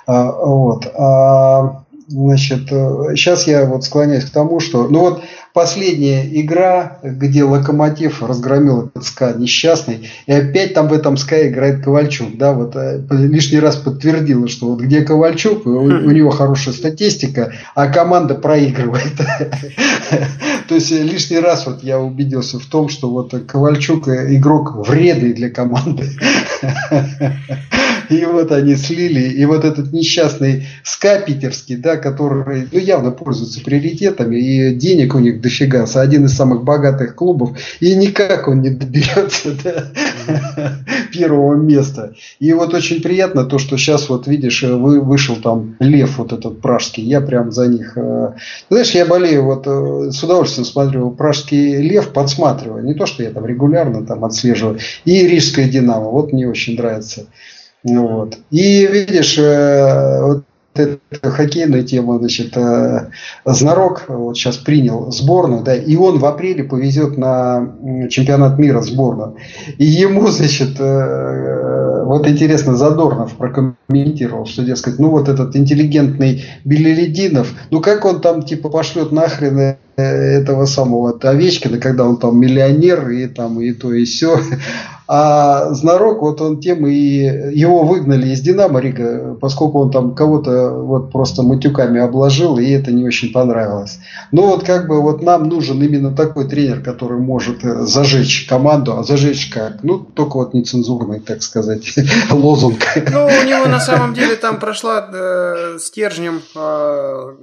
[0.07, 0.91] А, вот.
[0.95, 4.89] А, значит, сейчас я вот склоняюсь к тому, что...
[4.89, 5.21] Ну вот
[5.57, 11.83] последняя игра, где Локомотив разгромил этот СКА несчастный, и опять там в этом СКА играет
[11.83, 16.75] Ковальчук, да, вот э, лишний раз подтвердило, что вот где Ковальчук, у, у него хорошая
[16.75, 19.15] статистика, а команда проигрывает.
[20.69, 25.33] То есть э, лишний раз вот я убедился в том, что вот Ковальчук игрок вредный
[25.33, 26.05] для команды.
[28.09, 29.29] И вот они слили.
[29.29, 35.19] И вот этот несчастный СКА питерский, да, который ну, явно пользуется приоритетами, и денег у
[35.19, 39.93] них дофига, один из самых богатых клубов, и никак он не доберется до
[41.13, 42.15] первого места.
[42.41, 46.61] И вот очень приятно то, что сейчас вот видишь, вы, вышел там Лев вот этот
[46.61, 47.97] пражский, я прям за них.
[47.97, 48.33] Э,
[48.69, 52.85] знаешь, я болею, вот э, с удовольствием смотрю пражский Лев, подсматриваю.
[52.85, 54.79] Не то, что я там регулярно там отслеживаю.
[55.05, 57.27] И Рижская Динамо, вот мне очень нравится.
[57.85, 58.39] Вот.
[58.51, 60.45] И видишь, э, вот
[60.79, 63.11] эта хоккейная тема, значит, э,
[63.45, 67.75] Знарок вот сейчас принял сборную, да, и он в апреле повезет на
[68.11, 69.37] чемпионат мира сборную.
[69.79, 77.53] И ему, значит, э, вот интересно, Задорнов прокомментировал, что, дескать, ну вот этот интеллигентный Белелединов,
[77.71, 83.27] ну как он там типа пошлет нахрен этого самого Овечкина, когда он там миллионер и
[83.27, 84.39] там и то и все,
[85.09, 90.71] а Знарок, вот он тем и его выгнали из Динамо Рига, поскольку он там кого-то
[90.71, 93.99] вот просто матюками обложил, и это не очень понравилось.
[94.33, 98.97] Но вот как бы вот нам нужен именно такой тренер, который может э, зажечь команду,
[98.99, 99.85] а зажечь как?
[99.85, 101.95] Ну, только вот нецензурный, так сказать,
[102.31, 102.81] лозунг.
[103.13, 107.35] Ну, у него на самом деле там прошла э, стержнем э,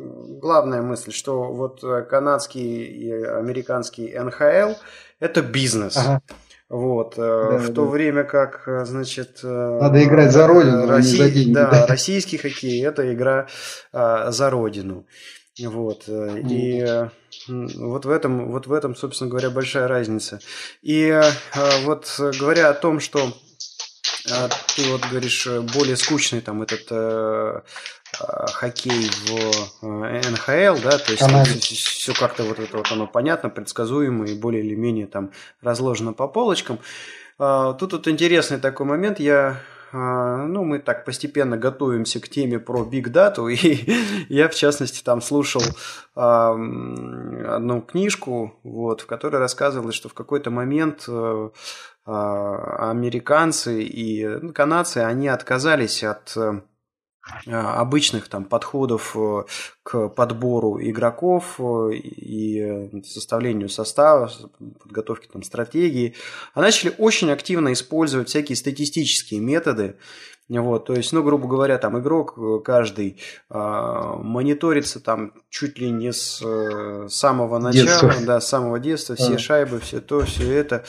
[0.42, 4.74] главная мысль, что вот э, канадский и американский НХЛ–
[5.24, 5.96] это бизнес.
[5.96, 6.22] Ага.
[6.70, 7.74] Вот, э, да, в да.
[7.74, 9.42] то время как, э, значит...
[9.44, 11.54] Э, Надо играть за родину, Россий, а не за деньги.
[11.54, 13.48] Да, да, российский хоккей– это игра
[13.92, 15.06] а, за родину.
[15.64, 16.84] Вот, и
[17.48, 20.40] вот в этом, вот в этом, собственно говоря, большая разница.
[20.82, 21.32] И а,
[21.84, 23.20] вот говоря о том, что
[24.24, 26.90] ты вот говоришь более скучный там этот
[28.20, 31.60] хоккей в э, НХЛ, да, то есть Канаде.
[31.60, 36.28] все как-то вот это вот оно понятно, предсказуемо и более или менее там разложено по
[36.28, 36.80] полочкам.
[37.40, 39.60] А, тут вот интересный такой момент, я
[39.92, 43.92] а, ну, мы так постепенно готовимся к теме про Big Data, и
[44.30, 45.62] я, в частности, там слушал
[46.16, 51.50] одну книжку, вот, в которой рассказывалось, что в какой-то момент э,
[52.06, 56.36] а, американцы и ну, канадцы, они отказались от
[57.46, 59.44] обычных там подходов э,
[59.84, 64.30] к подбору игроков э, и составлению состава,
[64.82, 66.16] подготовке там стратегии,
[66.54, 69.96] а начали очень активно использовать всякие статистические методы.
[70.50, 73.18] Вот, то есть, ну, грубо говоря, там игрок э, каждый
[73.50, 76.44] а, мониторится там чуть ли не с
[77.10, 78.14] самого начала, детства.
[78.26, 79.40] да, с самого детства, все а.
[79.40, 80.84] шайбы, все то, все это.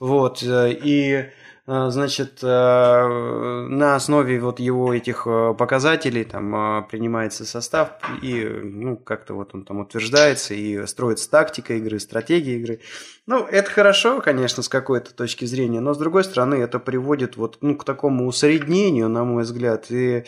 [0.00, 7.92] Вот, и Э, значит, э, на основе вот его этих э, показателей там принимается состав
[8.20, 12.80] и, ну, как-то вот он там утверждается и строится тактика игры, стратегия игры.
[13.26, 17.58] Ну, это хорошо, конечно, с какой-то точки зрения, но с другой стороны это приводит вот
[17.62, 20.24] ну, к такому усреднению, на мой взгляд, и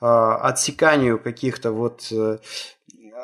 [0.00, 2.12] отсеканию каких-то вот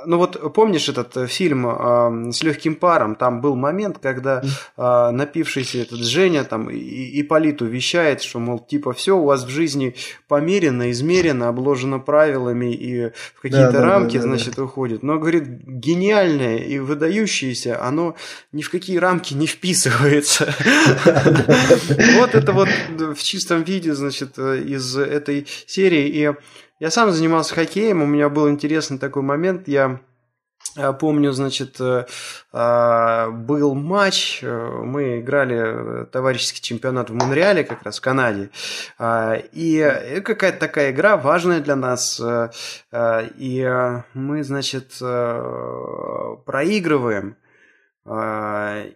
[0.05, 3.15] ну вот помнишь этот э, фильм э, с легким паром?
[3.15, 4.43] Там был момент, когда
[4.77, 9.49] э, напившийся этот Женя там и, Политу вещает, что, мол, типа, все у вас в
[9.49, 9.97] жизни
[10.29, 14.63] померено, измерено, обложено правилами и в какие-то да, рамки, да, да, значит, да.
[14.63, 15.03] уходит.
[15.03, 18.15] Но, говорит, гениальное и выдающееся, оно
[18.53, 20.55] ни в какие рамки не вписывается.
[22.17, 26.09] Вот это вот в чистом виде, значит, э, из этой серии.
[26.09, 26.33] И
[26.79, 29.67] я сам занимался хоккеем, у меня был интересный такой момент.
[29.67, 30.01] Я
[30.77, 32.05] э, Помню, значит, э,
[32.53, 38.51] э, был матч, мы играли товарищеский чемпионат в Монреале, как раз в Канаде,
[39.01, 42.21] и какая-то такая игра важная для нас,
[42.93, 44.99] и мы, значит,
[46.45, 47.37] проигрываем,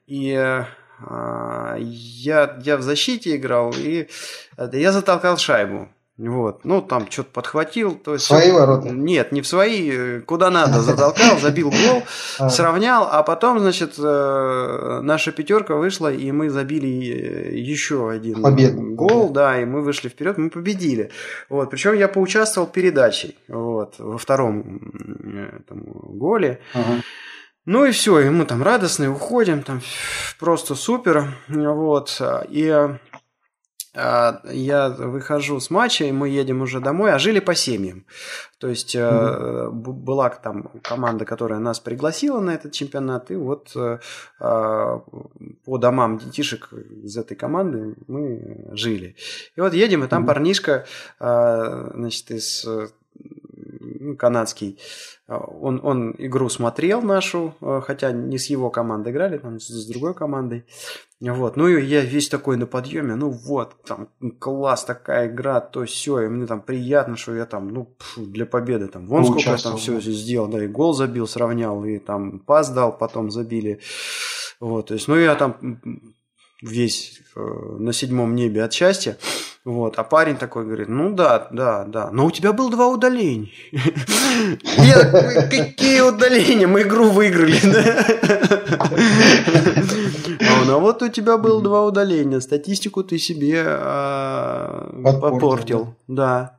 [0.06, 0.64] и
[1.78, 4.06] я, я в защите играл, и
[4.72, 5.88] я затолкал шайбу.
[6.20, 6.64] Вот.
[6.64, 7.94] Ну, там что-то подхватил.
[7.94, 8.90] То есть, свои ворота?
[8.90, 10.20] Нет, не в свои.
[10.20, 10.80] Куда надо.
[10.80, 12.02] Затолкал, забил гол,
[12.38, 12.50] а.
[12.50, 13.08] сравнял.
[13.10, 18.82] А потом, значит, э, наша пятерка вышла, и мы забили э, еще один Победу.
[18.82, 19.30] гол.
[19.30, 21.10] Да, и мы вышли вперед, мы победили.
[21.48, 21.70] Вот.
[21.70, 26.60] Причем я поучаствовал передачей вот, во втором там, голе.
[26.74, 27.02] Ага.
[27.64, 29.80] Ну и все, и мы там радостные уходим, там
[30.38, 31.32] просто супер.
[31.48, 32.20] Вот.
[32.50, 32.88] И
[33.94, 38.04] я выхожу с матча, и мы едем уже домой, а жили по семьям.
[38.58, 39.70] То есть mm-hmm.
[39.70, 43.98] была там команда, которая нас пригласила на этот чемпионат, и вот э,
[44.38, 45.02] а,
[45.64, 49.16] по домам детишек из этой команды мы жили.
[49.56, 50.26] И вот едем, и там mm-hmm.
[50.26, 50.86] парнишка,
[51.18, 52.66] значит, из
[54.18, 54.78] канадский,
[55.26, 60.64] он, он игру смотрел нашу, хотя не с его командой играли, там с другой командой.
[61.20, 65.84] Вот, ну и я весь такой на подъеме, ну вот, там класс, такая игра, то
[65.84, 69.50] все, и мне там приятно, что я там, ну, для победы там, вон ну, сколько
[69.50, 73.80] я там все сделал, да, и гол забил, сравнял, и там пас дал, потом забили,
[74.60, 75.80] вот, то есть, ну я там
[76.62, 79.18] весь э, на седьмом небе от счастья.
[79.64, 79.98] Вот.
[79.98, 83.50] А парень такой говорит, ну да, да, да, но у тебя было два удаления.
[84.78, 85.04] Я
[85.50, 86.66] какие удаления?
[86.66, 87.56] Мы игру выиграли.
[90.40, 92.40] А а вот у тебя было два удаления.
[92.40, 94.88] Статистику ты себе а,
[95.20, 95.94] попортил.
[96.08, 96.58] Да.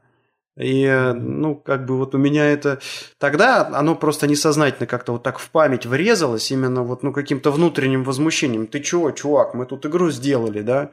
[0.60, 2.80] И, ну, как бы вот у меня это...
[3.18, 8.04] Тогда оно просто несознательно как-то вот так в память врезалось, именно вот, ну, каким-то внутренним
[8.04, 8.68] возмущением.
[8.68, 10.92] Ты чего, чувак, мы тут игру сделали, да?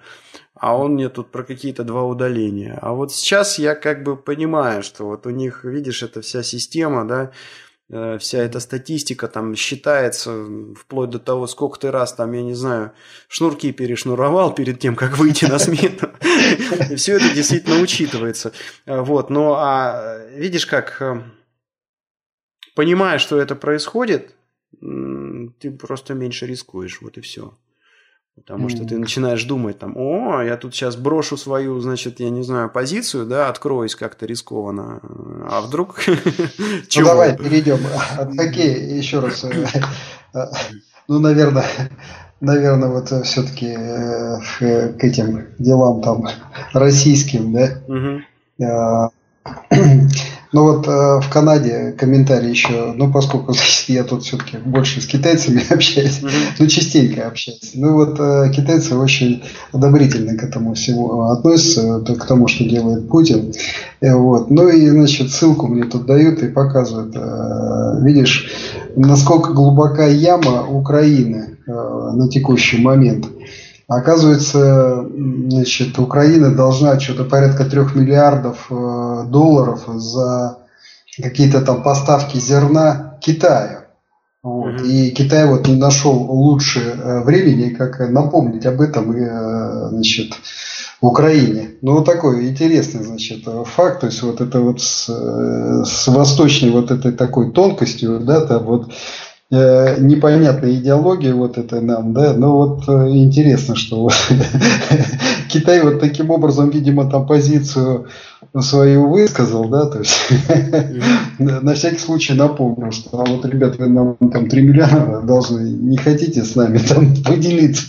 [0.60, 2.78] А он мне тут про какие-то два удаления.
[2.82, 7.06] А вот сейчас я как бы понимаю, что вот у них, видишь, эта вся система,
[7.06, 7.32] да,
[7.90, 10.46] Э, вся эта статистика там считается
[10.76, 12.92] вплоть до того, сколько ты раз там, я не знаю,
[13.28, 16.12] шнурки перешнуровал перед тем, как выйти на смену.
[16.96, 18.52] Все это действительно учитывается.
[18.84, 21.22] Э, вот, ну а видишь, как э,
[22.74, 24.34] понимая, что это происходит,
[24.80, 27.56] ты просто меньше рискуешь, вот и все.
[28.46, 32.42] Потому что ты начинаешь думать там, о, я тут сейчас брошу свою, значит, я не
[32.42, 35.00] знаю, позицию, да, откроюсь как-то рискованно.
[35.50, 36.00] А вдруг...
[36.96, 37.78] Ну давай перейдем
[38.36, 39.44] хоккея еще раз.
[41.06, 41.64] Ну, наверное,
[42.40, 44.38] наверное, вот все-таки э,
[44.92, 46.28] к этим делам там
[46.72, 47.52] российским,
[48.58, 49.10] да.
[50.52, 55.06] Ну вот э, в Канаде комментарий еще, ну поскольку значит, я тут все-таки больше с
[55.06, 56.56] китайцами общаюсь, mm-hmm.
[56.58, 57.72] ну частенько общаюсь.
[57.74, 59.42] Ну вот э, китайцы очень
[59.72, 63.52] одобрительно к этому всему относятся, к тому, что делает Путин.
[64.00, 64.50] Э, вот.
[64.50, 68.50] Ну и значит ссылку мне тут дают и показывают, э, видишь,
[68.96, 73.26] насколько глубока яма Украины э, на текущий момент.
[73.88, 75.06] Оказывается,
[75.48, 80.58] значит, Украина должна что-то порядка трех миллиардов э, долларов за
[81.16, 83.78] какие-то там поставки зерна Китаю.
[84.42, 84.74] Вот.
[84.74, 84.86] Mm-hmm.
[84.86, 90.34] И Китай вот не нашел лучше э, времени, как напомнить об этом и, э, значит,
[91.00, 91.70] Украине.
[91.80, 94.00] Ну, вот такой интересный, значит, факт.
[94.00, 98.92] То есть, вот это вот с, с восточной вот этой такой тонкостью, да, там вот
[99.50, 104.10] э, непонятная идеология вот это нам, да, но вот э, интересно, что
[105.48, 108.08] Китай вот таким образом, видимо, там позицию
[108.60, 110.14] свою высказал, да, то есть
[111.38, 115.96] на всякий случай напомню, что а вот, ребят, вы нам там 3 миллиарда должны, не
[115.96, 117.84] хотите с нами там поделиться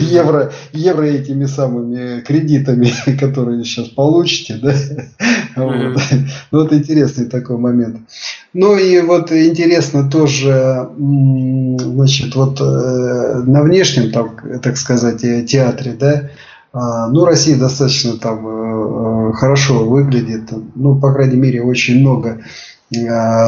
[0.00, 4.74] евро, евро этими самыми кредитами, которые сейчас получите, да,
[5.56, 6.00] вот.
[6.50, 7.98] Ну, вот интересный такой момент.
[8.52, 16.30] Ну и вот интересно тоже, значит, вот э, на внешнем, так, так сказать, театре, да,
[16.72, 22.28] а, ну, Россия достаточно там э, э, хорошо выглядит, ну, по крайней мере, очень много
[22.30, 22.40] э,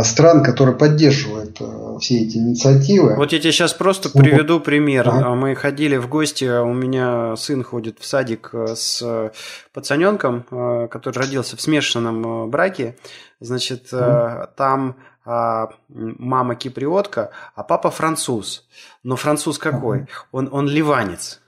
[0.05, 1.59] стран, которые поддерживают
[2.01, 3.17] все эти инициативы.
[3.17, 5.09] Вот я тебе сейчас просто приведу пример.
[5.09, 5.35] Ага.
[5.35, 9.33] Мы ходили в гости, у меня сын ходит в садик с
[9.73, 10.45] пацаненком,
[10.89, 12.97] который родился в смешанном браке.
[13.41, 14.49] Значит, ага.
[14.57, 18.67] там а, мама киприотка, а папа француз.
[19.05, 19.99] Но француз какой?
[19.99, 20.09] Ага.
[20.33, 21.42] Он, он ливанец.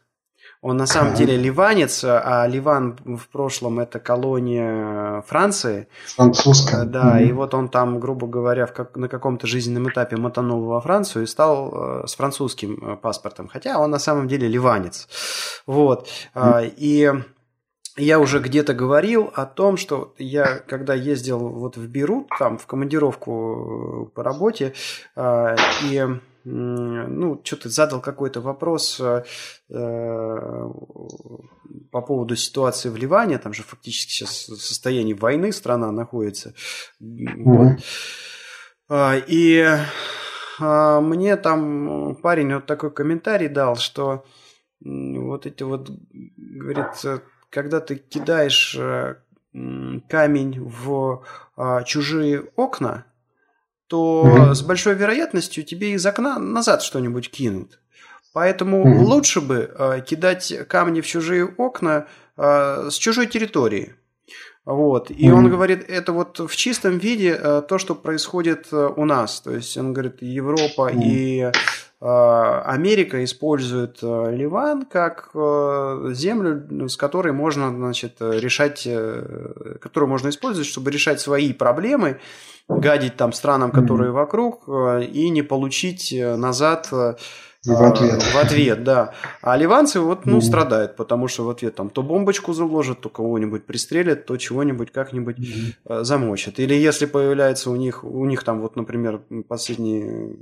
[0.64, 5.88] Он на самом деле ливанец, а Ливан в прошлом это колония Франции.
[6.16, 6.84] Французская.
[6.84, 7.28] Да, mm-hmm.
[7.28, 11.24] и вот он там, грубо говоря, в как, на каком-то жизненном этапе мотанул во Францию
[11.24, 13.46] и стал э, с французским э, паспортом.
[13.46, 15.06] Хотя он на самом деле ливанец.
[15.66, 16.08] Вот.
[16.34, 16.74] Mm-hmm.
[16.78, 17.12] И
[17.98, 22.66] я уже где-то говорил о том, что я, когда ездил вот в Берут, там, в
[22.66, 24.72] командировку по работе,
[25.14, 26.08] и
[26.44, 29.24] ну, что-то задал какой-то вопрос э,
[29.70, 30.68] э,
[31.90, 36.54] по поводу ситуации в Ливане, там же фактически сейчас в состоянии войны страна находится.
[37.00, 37.78] Вот.
[38.88, 39.66] А, и
[40.60, 44.24] а, мне там парень вот такой комментарий дал, что
[44.80, 45.90] вот эти вот,
[46.36, 49.16] говорит, когда ты кидаешь э,
[50.08, 51.24] камень в
[51.56, 53.06] а, чужие окна,
[53.86, 57.80] то с большой вероятностью тебе из окна назад что-нибудь кинут.
[58.32, 62.06] Поэтому лучше бы э, кидать камни в чужие окна
[62.36, 63.94] с чужой территории.
[64.64, 65.10] Вот.
[65.10, 65.32] И mm-hmm.
[65.32, 67.34] он говорит, это вот в чистом виде
[67.68, 69.40] то, что происходит у нас.
[69.40, 71.02] То есть он говорит, Европа mm-hmm.
[71.02, 71.52] и
[72.00, 75.30] Америка использует Ливан как
[76.14, 78.88] землю, с которой можно значит, решать,
[79.80, 82.20] которую можно использовать, чтобы решать свои проблемы,
[82.68, 84.14] гадить там странам, которые mm-hmm.
[84.14, 84.68] вокруг,
[85.12, 86.90] и не получить назад
[87.64, 88.22] в ответ.
[88.22, 89.14] В ответ, да.
[89.40, 93.08] А ливанцы вот, ну, mm страдают, потому что в ответ там то бомбочку заложат, то
[93.08, 96.58] кого-нибудь пристрелят, то чего-нибудь как-нибудь mm замочат.
[96.58, 100.36] Или если появляется у них, у них там вот, например, последний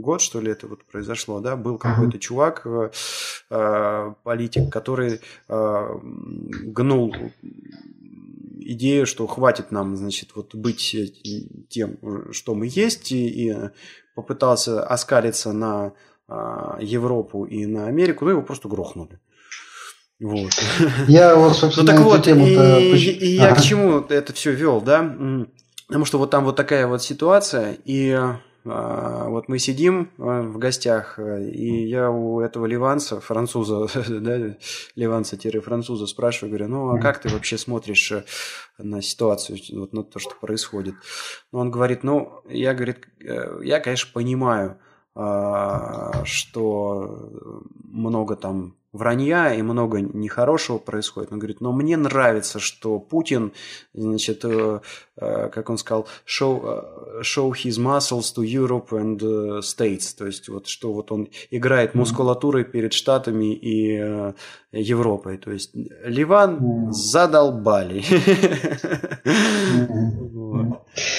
[0.00, 2.90] год, что ли, это вот произошло, да, был какой-то mm чувак, э,
[3.50, 5.98] э, политик, который э,
[6.62, 7.14] гнул
[8.60, 10.96] идею, что хватит нам, значит, вот быть
[11.68, 11.98] тем,
[12.32, 13.56] что мы есть, и, и
[14.14, 15.92] попытался оскалиться на а,
[16.28, 19.18] Европу и на Америку, ну его просто грохнули.
[20.20, 20.52] Вот.
[21.06, 24.80] Я вот, собственно, ну, так вот, и, и, и я к чему это все вел,
[24.80, 25.46] да?
[25.86, 28.18] Потому что вот там вот такая вот ситуация, и
[28.70, 34.56] а, вот мы сидим а, в гостях, и я у этого ливанца, француза, да,
[34.96, 38.24] ливанца-француза спрашиваю, говорю, ну а как ты вообще смотришь э,
[38.76, 40.94] на ситуацию, вот на то, что происходит?
[41.52, 44.87] Ну, он говорит, ну, я, говорит, э, я, конечно, понимаю, а,
[46.24, 47.30] что
[47.92, 51.32] много там вранья и много нехорошего происходит.
[51.32, 53.52] Он говорит, но мне нравится, что Путин,
[53.94, 54.80] значит, э,
[55.16, 59.18] э, как он сказал, show, э, show his muscles to Europe and
[59.60, 60.16] States.
[60.16, 64.32] То есть, вот что вот он играет мускулатурой перед Штатами и
[64.72, 65.38] Европой.
[65.38, 65.70] То есть,
[66.04, 68.04] Ливан задолбали.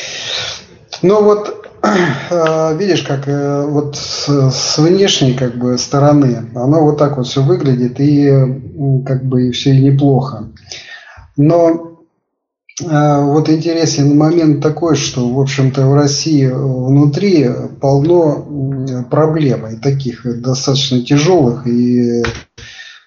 [1.02, 7.18] Ну вот а, видишь, как э, вот с, внешней как бы стороны оно вот так
[7.18, 8.30] вот все выглядит и
[9.06, 10.50] как бы все и неплохо.
[11.38, 12.02] Но
[12.86, 20.42] а, вот интересен момент такой, что, в общем-то, в России внутри полно проблем, и таких
[20.42, 22.24] достаточно тяжелых, и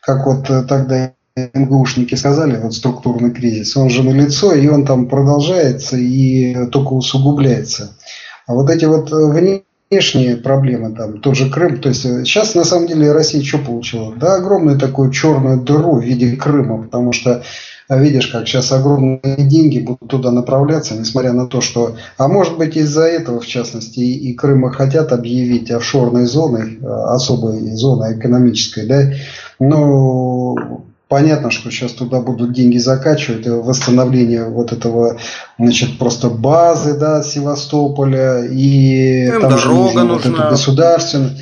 [0.00, 5.96] как вот тогда МГУшники сказали, вот структурный кризис, он же налицо, и он там продолжается
[5.96, 7.96] и только усугубляется.
[8.46, 9.56] А вот эти вот э,
[9.90, 13.58] внешние проблемы, там, тот же Крым, то есть сейчас э, на самом деле Россия что
[13.58, 14.14] получила?
[14.14, 17.42] Да, огромную такую черную дыру в виде Крыма, потому что
[17.88, 22.58] э, видишь, как сейчас огромные деньги будут туда направляться, несмотря на то, что, а может
[22.58, 29.12] быть из-за этого, в частности, и Крыма хотят объявить офшорной зоной, особой зоной экономической, да,
[29.58, 30.71] но
[31.12, 35.18] Понятно, что сейчас туда будут деньги закачивать, восстановление вот этого,
[35.58, 40.14] значит, просто базы, да, Севастополя, и Им там же нужно нужна.
[40.14, 41.36] вот это государственное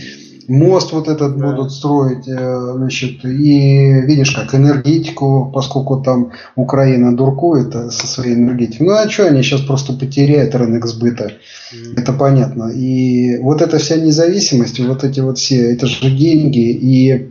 [0.48, 1.46] мост вот этот да.
[1.46, 8.34] будут строить, э, значит, и видишь, как энергетику, поскольку там Украина дуркует э, со своей
[8.34, 11.34] энергетикой, ну а что, они сейчас просто потеряют рынок сбыта,
[11.72, 11.96] mm.
[11.96, 12.72] это понятно.
[12.74, 17.30] И вот эта вся независимость, вот эти вот все, это же деньги, и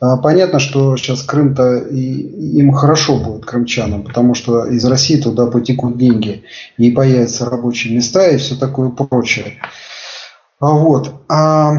[0.00, 6.44] понятно, что сейчас Крым-то им хорошо будет, крымчанам, потому что из России туда потекут деньги,
[6.78, 9.56] и появятся рабочие места и все такое прочее.
[10.58, 11.12] А вот.
[11.28, 11.72] А,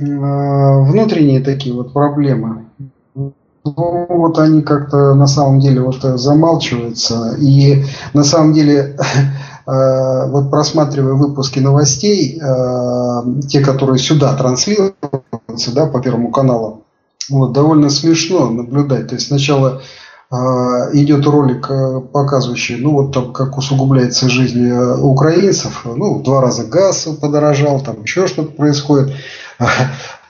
[0.00, 2.66] а внутренние такие вот проблемы,
[3.14, 7.34] ну, вот они как-то на самом деле вот замалчиваются.
[7.38, 8.96] И на самом деле,
[9.66, 12.40] вот просматривая выпуски новостей,
[13.48, 16.84] те, которые сюда транслируются, да, по Первому каналу,
[17.28, 19.08] вот, довольно смешно наблюдать.
[19.08, 19.82] То есть сначала
[20.30, 20.36] э,
[20.94, 25.84] идет ролик, э, показывающий, ну вот там, как усугубляется жизнь э, украинцев.
[25.84, 29.14] Ну, два раза газ подорожал, там еще что-то происходит.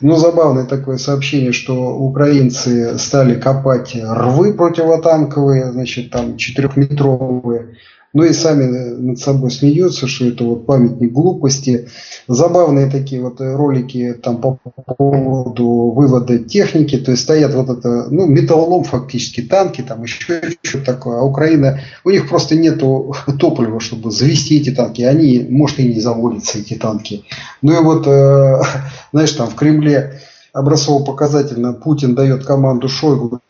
[0.01, 7.75] Ну, забавное такое сообщение, что украинцы стали копать рвы противотанковые, значит, там четырехметровые
[8.15, 11.89] ну и сами над собой смеются, что это вот памятник глупости.
[12.27, 14.59] Забавные такие вот ролики там по
[14.97, 20.85] поводу вывода техники, то есть стоят вот это, ну, металлолом фактически, танки, там еще что-то
[20.85, 25.93] такое, а Украина, у них просто нету топлива, чтобы завести эти танки, они, может, и
[25.93, 27.25] не заводятся, эти танки.
[27.63, 28.63] Ну и вот, э,
[29.13, 30.21] знаешь, там в Кремле
[30.53, 33.41] образцово-показательно Путин дает команду Шойгу,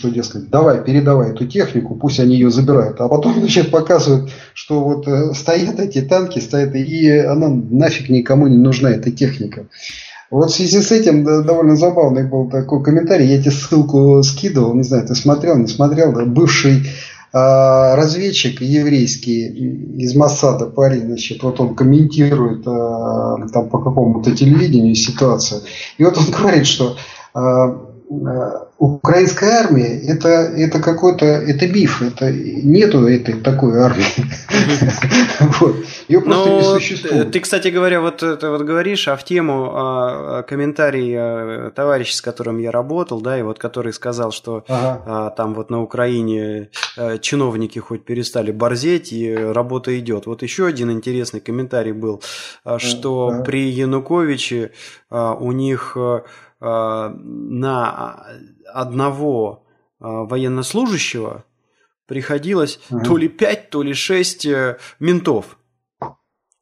[0.00, 3.00] что, дескать, давай, передавай эту технику, пусть они ее забирают.
[3.00, 8.46] А потом, значит, показывают, что вот э, стоят эти танки, стоят, и она нафиг никому
[8.46, 9.66] не нужна, эта техника.
[10.30, 14.72] Вот в связи с этим да, довольно забавный был такой комментарий, я тебе ссылку скидывал,
[14.74, 16.86] не знаю, ты смотрел, не смотрел, да, бывший
[17.32, 24.94] а, разведчик еврейский из Массада парень, значит, вот он комментирует а, там по какому-то телевидению
[24.94, 25.62] ситуацию.
[25.96, 26.96] И вот он говорит, что
[27.34, 27.87] а,
[28.78, 34.04] украинская армия это, это какой-то, это биф, это нету этой такой армии.
[36.08, 37.32] Ее просто не существует.
[37.32, 42.22] Ты, кстати говоря, вот это вот говоришь, а в тему а, комментарий а, товарища, с
[42.22, 46.70] которым я работал, да, и вот который сказал, что а, там вот на Украине
[47.20, 50.26] чиновники хоть перестали борзеть, и работа идет.
[50.26, 52.22] Вот еще один интересный комментарий был,
[52.78, 54.72] что при Януковиче
[55.10, 55.96] у них
[56.60, 58.26] на
[58.72, 59.64] одного
[60.00, 61.44] военнослужащего
[62.08, 65.58] приходилось uh то ли 5, то ли 6 э, ментов.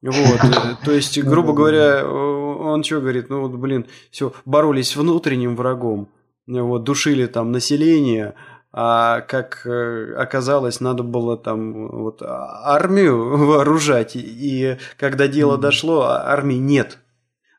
[0.03, 4.97] Вот, э, то есть, грубо говоря, он что говорит, ну вот, блин, все, боролись с
[4.97, 6.09] внутренним врагом,
[6.47, 8.35] вот, душили там население,
[8.73, 16.25] а как э, оказалось, надо было там вот армию вооружать, и когда дело дошло, а
[16.27, 16.99] армии нет,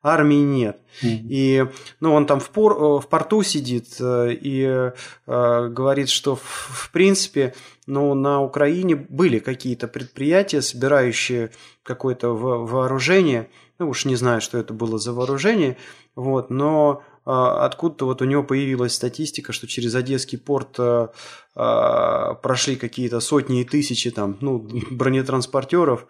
[0.07, 0.79] армии нет.
[1.03, 1.65] И
[1.99, 4.91] ну, он там в, пор, в порту сидит и
[5.27, 7.53] э, говорит, что в, в принципе
[7.87, 11.51] ну, на Украине были какие-то предприятия, собирающие
[11.83, 13.49] какое-то вооружение.
[13.79, 15.77] Ну, уж не знаю, что это было за вооружение,
[16.15, 22.75] вот, но а, откуда-то вот у него появилась статистика, что через Одесский порт а, прошли
[22.75, 24.59] какие-то сотни и тысячи там, ну,
[24.91, 26.07] бронетранспортеров,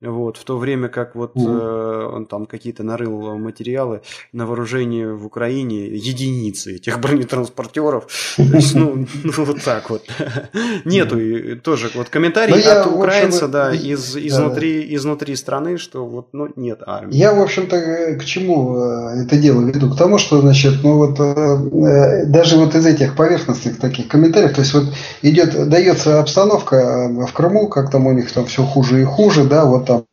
[0.00, 1.42] вот, в то время как вот mm.
[1.44, 8.06] э, он там какие-то нарыл материалы на вооружение в Украине единицы этих бронетранспортеров.
[8.36, 10.04] То есть, ну, ну, вот так вот.
[10.84, 16.28] Нету и тоже вот комментарий ну, от украинца, да, из, изнутри, изнутри страны, что вот,
[16.32, 17.16] ну, нет армии.
[17.16, 19.90] Я, в общем-то, к чему э, это дело веду?
[19.90, 24.60] К тому, что, значит, ну вот э, даже вот из этих поверхностных таких комментариев, то
[24.60, 24.84] есть вот
[25.22, 29.64] идет, дается обстановка в Крыму, как там у них там все хуже и хуже, да,
[29.64, 30.04] вот там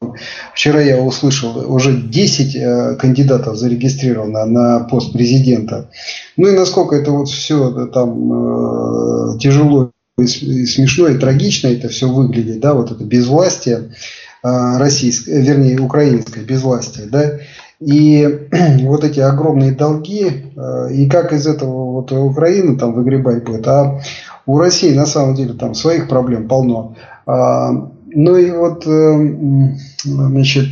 [0.54, 5.90] вчера я услышал, уже 10 э, кандидатов зарегистрировано на пост президента.
[6.38, 10.26] Ну и насколько это вот все там э, тяжело и
[10.66, 13.92] смешно и трагично это все выглядит, да, вот это безвластие
[14.44, 17.40] э, российское, вернее, украинское безвластие, да,
[17.82, 18.48] и
[18.84, 20.46] вот эти огромные долги,
[20.92, 24.00] и как из этого вот Украина там выгребать будет, а
[24.46, 26.96] у России на самом деле там своих проблем полно.
[28.16, 30.70] Ну и вот, э, значит,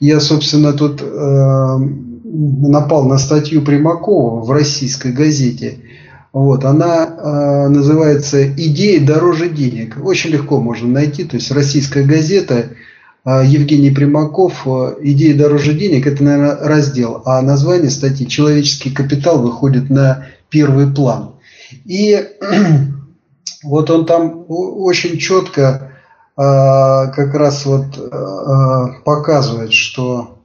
[0.00, 1.78] я, собственно, тут э,
[2.24, 5.78] напал на статью Примакова в российской газете.
[6.32, 9.98] Вот, она э, называется «Идеи дороже денег».
[10.02, 11.22] Очень легко можно найти.
[11.22, 12.70] То есть российская газета
[13.24, 14.66] Евгений Примаков
[15.00, 17.22] «Идеи дороже денег»– это, наверное, раздел.
[17.24, 21.36] А название статьи «Человеческий капитал» выходит на первый план.
[21.84, 22.20] И
[23.62, 25.93] вот он там очень четко
[26.36, 30.38] как раз вот а, показывает, что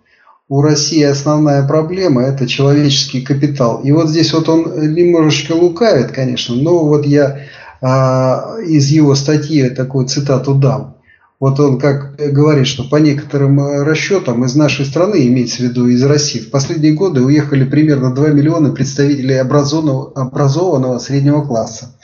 [0.48, 3.82] у России основная проблема– это человеческий капитал.
[3.82, 7.42] И вот здесь вот он немножечко лукавит, конечно, но вот я
[7.82, 10.96] а, из его статьи такую цитату дам.
[11.40, 16.04] Вот он как говорит, что по некоторым расчетам из нашей страны, имеется в виду из
[16.04, 21.96] России, в последние годы уехали примерно 2 миллиона представителей образованного, образованного среднего класса.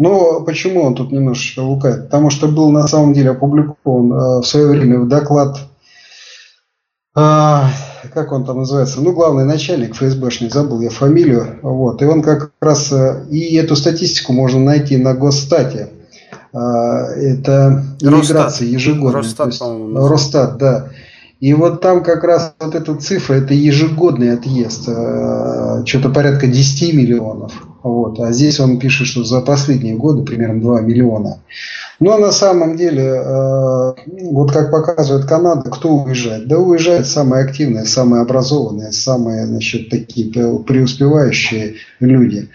[0.00, 2.06] Но почему он тут немножечко лукает?
[2.06, 5.58] Потому что был на самом деле опубликован э, в свое время доклад,
[7.14, 7.60] э,
[8.14, 12.50] как он там называется, ну, главный начальник ФСБшный, забыл я фамилию, вот, и он как
[12.62, 15.90] раз, э, и эту статистику можно найти на Госстате,
[16.54, 19.20] э, это иммиграция ежегодная.
[19.20, 20.88] Росстат, есть, Росстат, да.
[21.40, 26.94] И вот там как раз вот эта цифра, это ежегодный отъезд, э, что-то порядка 10
[26.94, 27.52] миллионов.
[27.82, 28.20] Вот.
[28.20, 31.40] А здесь он пишет, что за последние годы примерно 2 миллиона.
[31.98, 33.92] Но на самом деле, э,
[34.30, 36.46] вот как показывает Канада, кто уезжает?
[36.46, 42.48] Да уезжают самые активные, самые образованные, самые значит, такие преуспевающие люди.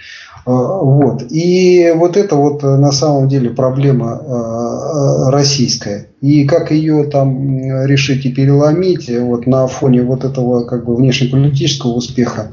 [0.45, 1.23] Э, вот.
[1.31, 6.07] И вот это вот э, на самом деле проблема э, российская.
[6.21, 11.93] И как ее там решить и переломить вот на фоне вот этого как бы внешнеполитического
[11.93, 12.51] успеха,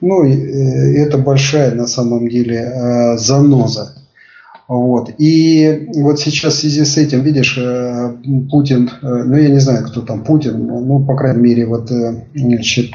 [0.00, 3.94] ну, это большая на самом деле заноза.
[4.68, 5.10] Вот.
[5.18, 7.58] И вот сейчас в связи с этим, видишь,
[8.50, 11.90] Путин, ну я не знаю, кто там Путин, ну, по крайней мере, вот,
[12.34, 12.92] значит,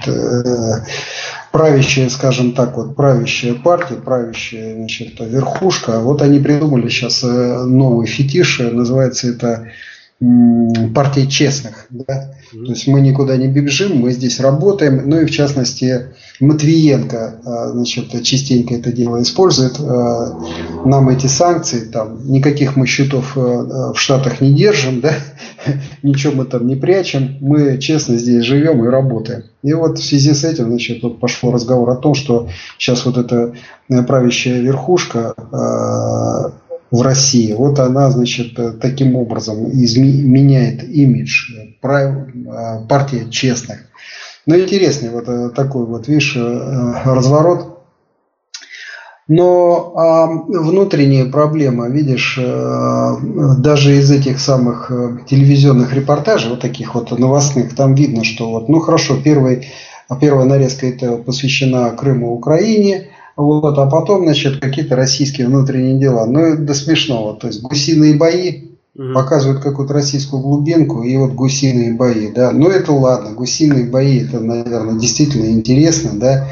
[1.54, 8.08] правящая, скажем так, вот правящая партия, правящая значит, верхушка, вот они придумали сейчас э, новый
[8.08, 9.68] фетиш, называется это
[10.94, 11.88] партия честных.
[11.90, 12.34] Да?
[12.52, 15.10] То есть мы никуда не бежим, мы здесь работаем.
[15.10, 19.80] Ну и в частности Матвиенко а, значит, частенько это дело использует.
[19.80, 20.40] А,
[20.86, 25.14] нам эти санкции, там, никаких мы счетов а, в Штатах не держим, да?
[26.04, 29.44] ничего мы там не прячем, мы честно здесь живем и работаем.
[29.64, 33.18] И вот в связи с этим значит, вот пошел разговор о том, что сейчас вот
[33.18, 33.54] эта
[33.90, 35.34] э, правящая верхушка
[36.94, 37.54] в России.
[37.54, 43.80] Вот она, значит, таким образом изменяет имидж э, партии честных.
[44.46, 47.80] Но интересный вот э, такой вот, видишь, э, разворот.
[49.28, 54.92] Но а внутренняя проблема, видишь, даже из этих самых
[55.28, 59.70] телевизионных репортажей, вот таких вот новостных, там видно, что вот, ну хорошо, первый,
[60.20, 66.26] первая нарезка это посвящена Крыму, Украине, вот, а потом, значит, какие-то российские внутренние дела.
[66.26, 67.36] Ну, это до смешного.
[67.36, 69.14] То есть гусиные бои угу.
[69.14, 72.52] показывают какую-то российскую глубинку, и вот гусиные бои, да.
[72.52, 76.48] Ну, это ладно, гусиные бои, это, наверное, действительно интересно, да.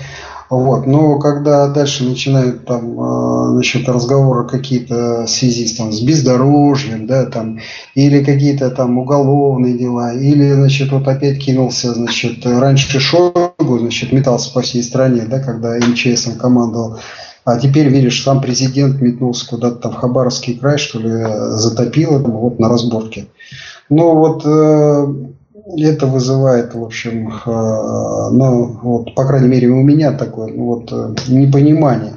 [0.52, 0.86] Вот.
[0.86, 7.26] Но когда дальше начинают там а, значит, разговоры какие-то в связи там, с бездорожьем, да,
[7.26, 7.60] там,
[7.96, 14.54] или какие-то там уголовные дела, или, значит, вот опять кинулся, значит, раньше Шойгу, значит, метался
[14.54, 16.98] по всей стране, да, когда МЧСом командовал,
[17.46, 21.12] а теперь, видишь, сам президент метнулся куда-то в Хабаровский край, что ли,
[21.52, 23.28] затопило, вот на разборке.
[23.90, 25.08] Ну вот э,
[25.78, 30.92] это вызывает, в общем, э, ну, вот, по крайней мере, у меня такое ну, вот,
[30.92, 32.14] э, непонимание.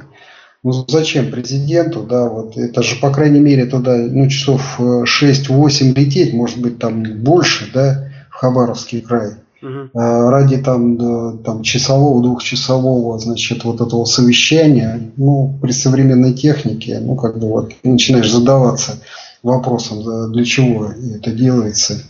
[0.63, 5.93] Ну зачем президенту, да, вот это же, по крайней мере, туда, ну, часов 6-8 э,
[5.93, 9.33] лететь, может быть, там больше, да, в Хабаровский край.
[9.61, 9.89] Угу.
[9.93, 17.39] Ради там, там часового, двухчасового, значит, вот этого совещания, ну, при современной технике, ну, как
[17.39, 18.99] бы вот начинаешь задаваться
[19.41, 22.01] вопросом, для чего это делается.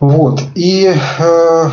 [0.00, 0.42] Вот.
[0.54, 1.70] И э,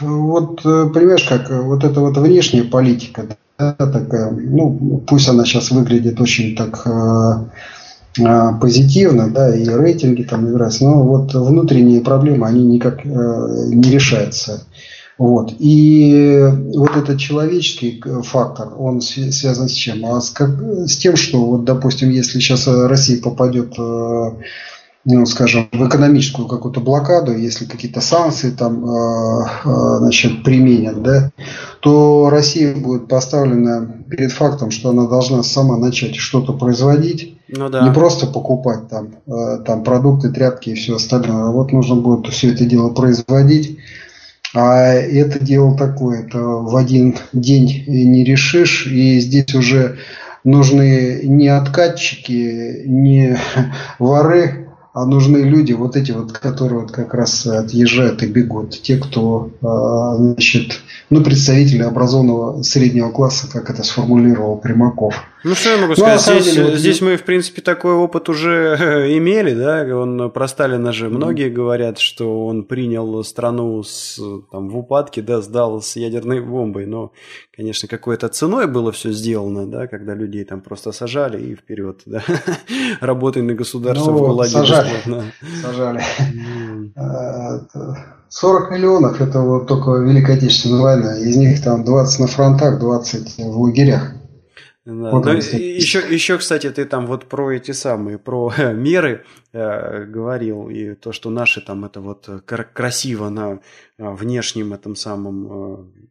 [0.00, 3.26] вот, э, понимаешь, как вот эта вот внешняя политика,
[3.58, 10.22] да, такая, ну, пусть она сейчас выглядит очень так э, э, позитивно, да, и рейтинги
[10.22, 14.64] там набираются, но вот внутренние проблемы, они никак э, не решаются.
[15.18, 15.52] Вот.
[15.58, 20.06] И вот этот человеческий фактор, он связан с чем?
[20.06, 20.48] А с, как,
[20.86, 24.30] с тем, что, вот, допустим, если сейчас Россия попадет э,
[25.04, 31.30] ну, скажем, в экономическую какую-то блокаду, если какие-то санкции там, э, э, значит, применят, да,
[31.80, 37.86] то Россия будет поставлена перед фактом, что она должна сама начать что-то производить, ну, да.
[37.86, 41.44] не просто покупать там, э, там продукты, тряпки и все остальное.
[41.44, 43.78] А вот нужно будет все это дело производить.
[44.52, 49.98] А это дело такое, это в один день не решишь, и здесь уже
[50.42, 53.38] нужны не откатчики, не
[53.98, 58.96] воры, а нужны люди, вот эти вот, которые вот как раз отъезжают и бегут, те,
[58.96, 60.80] кто, а, значит,
[61.10, 65.14] ну, представители образованного среднего класса, как это сформулировал Примаков.
[65.42, 66.26] Ну, что я могу ну, сказать?
[66.26, 68.76] Ну, здесь, деле, здесь мы, в принципе, такой опыт уже
[69.16, 71.54] имели, да, он про Сталина же многие mm-hmm.
[71.54, 74.20] говорят, что он принял страну с,
[74.50, 77.12] там, в упадке, да, сдал с ядерной бомбой, но,
[77.56, 82.22] конечно, какой-то ценой было все сделано, да, когда людей там просто сажали и вперед, да,
[83.00, 85.32] работай на государство ну, в ГУЛАГе сажали, бесплатно.
[85.62, 86.02] Сажали.
[88.28, 93.38] 40 миллионов это вот только Великая Отечественная война, из них там 20 на фронтах, 20
[93.38, 94.19] в лагерях.
[94.90, 95.10] Да.
[95.12, 100.94] Ну, еще, еще, кстати, ты там вот про эти самые, про меры э, говорил, и
[100.94, 102.28] то, что наши там это вот
[102.72, 103.60] красиво на
[103.98, 106.09] э, внешнем этом самом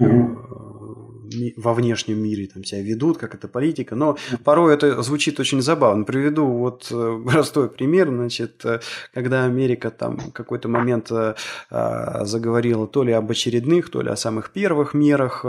[0.00, 5.62] э, во внешнем мире там себя ведут, как это политика, но порой это звучит очень
[5.62, 6.04] забавно.
[6.04, 8.80] Приведу вот э, простой пример, значит, э,
[9.12, 14.50] когда Америка там какой-то момент а, заговорила то ли об очередных, то ли о самых
[14.50, 15.44] первых мерах,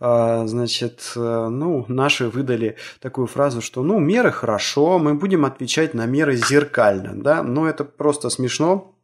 [0.00, 6.06] а, значит, ну, наши выдали такую фразу, что, ну, меры хорошо, мы будем отвечать на
[6.06, 8.95] меры зеркально, да, но это просто смешно,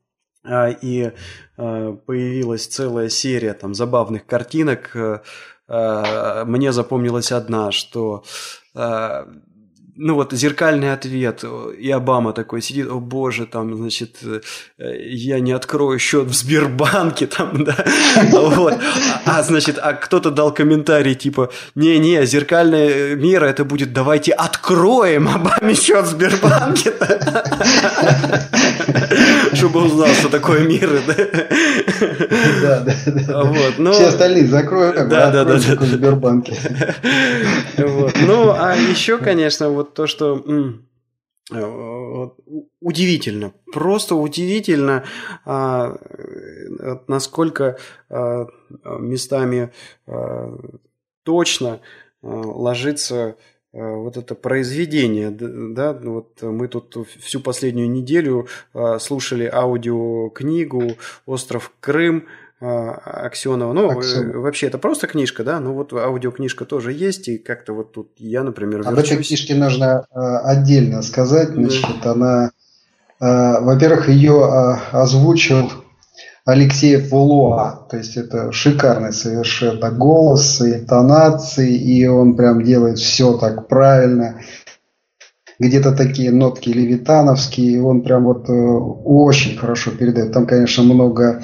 [0.45, 1.13] и
[1.47, 4.97] появилась целая серия там забавных картинок.
[5.69, 8.25] Э, мне запомнилась одна, что
[8.75, 9.25] э,
[9.97, 11.45] ну вот зеркальный ответ,
[11.79, 14.41] и Обама такой сидит, о боже, там, значит, э,
[14.79, 17.85] я не открою счет в Сбербанке, там, да,
[18.33, 18.75] вот,
[19.27, 25.29] а, а значит, а кто-то дал комментарий, типа, не-не, зеркальная мера, это будет, давайте откроем
[25.29, 26.93] Обаме счет в Сбербанке,
[29.53, 33.93] чтобы он узнал, что такое мир, да, да, да, вот, но...
[33.93, 36.57] все остальные закроем, да, да, да, да, в Сбербанке,
[37.79, 40.45] вот, ну, а еще, конечно, вот то, что
[41.51, 42.29] Э,
[42.81, 45.05] удивительно, просто удивительно,
[45.45, 45.97] а,
[47.09, 47.79] насколько
[48.09, 48.47] а,
[48.99, 49.73] местами
[50.07, 50.57] а,
[51.25, 51.81] точно
[52.23, 53.37] ложится
[53.73, 58.47] вот это произведение, да, вот мы тут всю последнюю неделю
[58.99, 62.27] слушали аудиокнигу «Остров Крым»,
[62.65, 63.73] а, Аксенова.
[63.73, 64.39] Ну, Аксенова.
[64.39, 68.45] вообще это просто книжка, да, но вот аудиокнижка тоже есть, и как-то вот тут я,
[68.45, 68.93] например, верчусь.
[68.93, 72.13] Об этой книжке нужно э, отдельно сказать, значит, да.
[72.13, 72.51] она,
[73.19, 75.73] э, во-первых, ее э, озвучил
[76.45, 83.39] Алексей Пулуа, то есть это шикарный совершенно голос, и интонации, и он прям делает все
[83.39, 84.41] так правильно,
[85.63, 90.33] где-то такие нотки левитановские, и он прям вот очень хорошо передает.
[90.33, 91.43] Там, конечно, много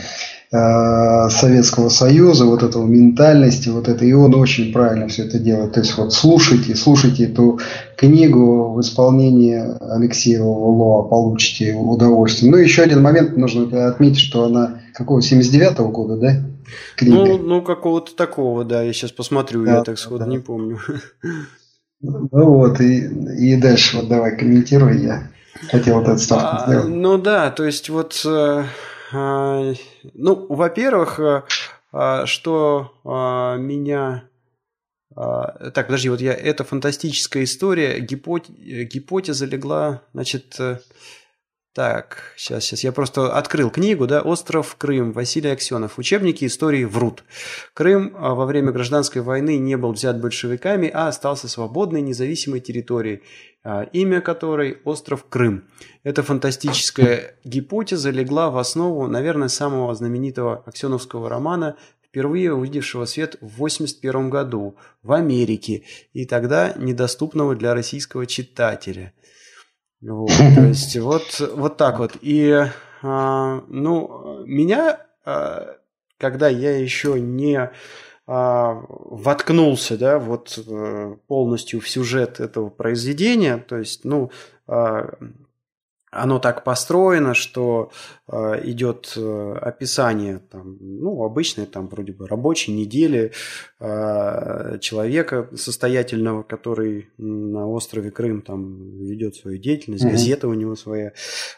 [0.51, 5.75] Э, Советского Союза, вот этого ментальности, вот это, и он очень правильно все это делает.
[5.75, 7.61] То есть вот слушайте, слушайте эту
[7.99, 9.63] книгу в исполнении
[9.95, 12.51] Алексея Лоа, получите удовольствие.
[12.51, 16.43] Ну, еще один момент нужно отметить, что она какого, 79-го года, да?
[16.97, 17.17] Книга?
[17.17, 20.31] Ну, ну какого-то такого, да, я сейчас посмотрю, да, я так сходу да.
[20.31, 20.79] не помню.
[22.01, 23.07] Ну вот, и,
[23.39, 25.31] и дальше вот давай комментируй, я
[25.71, 26.85] хотел вот ставку а.
[26.85, 28.65] Ну да, то есть вот э,
[29.13, 29.73] а,
[30.15, 31.43] ну, во-первых, э,
[31.93, 34.25] а, что а, меня...
[35.17, 36.33] Так, подожди, вот я...
[36.33, 37.99] Это фантастическая история.
[37.99, 40.57] Гипотеза легла, значит...
[41.79, 42.83] Так, сейчас, сейчас.
[42.83, 45.97] Я просто открыл книгу, да, «Остров Крым», Василий Аксенов.
[45.97, 47.23] Учебники истории врут.
[47.73, 53.23] Крым во время гражданской войны не был взят большевиками, а остался свободной независимой территорией.
[53.63, 55.69] А, имя которой– остров Крым.
[56.03, 63.55] Эта фантастическая гипотеза легла в основу, наверное, самого знаменитого аксеновского романа, впервые увидевшего свет в
[63.55, 69.13] 1981 году в Америке, и тогда недоступного для российского читателя.
[70.01, 72.17] Вот, то есть вот, вот так вот.
[72.21, 72.65] И,
[73.03, 75.77] а, ну, меня, а,
[76.19, 77.71] когда я еще не
[78.27, 84.31] а, воткнулся, да, вот э, полностью в сюжет этого произведения, то есть, ну,
[84.67, 85.15] а,
[86.11, 87.91] оно так построено, что
[88.27, 93.33] э, идет э, описание там, ну, обычной там вроде бы рабочей недели
[93.81, 100.11] э, человека состоятельного, который на острове Крым там ведет свою деятельность, mm-hmm.
[100.11, 101.13] газета у него своя.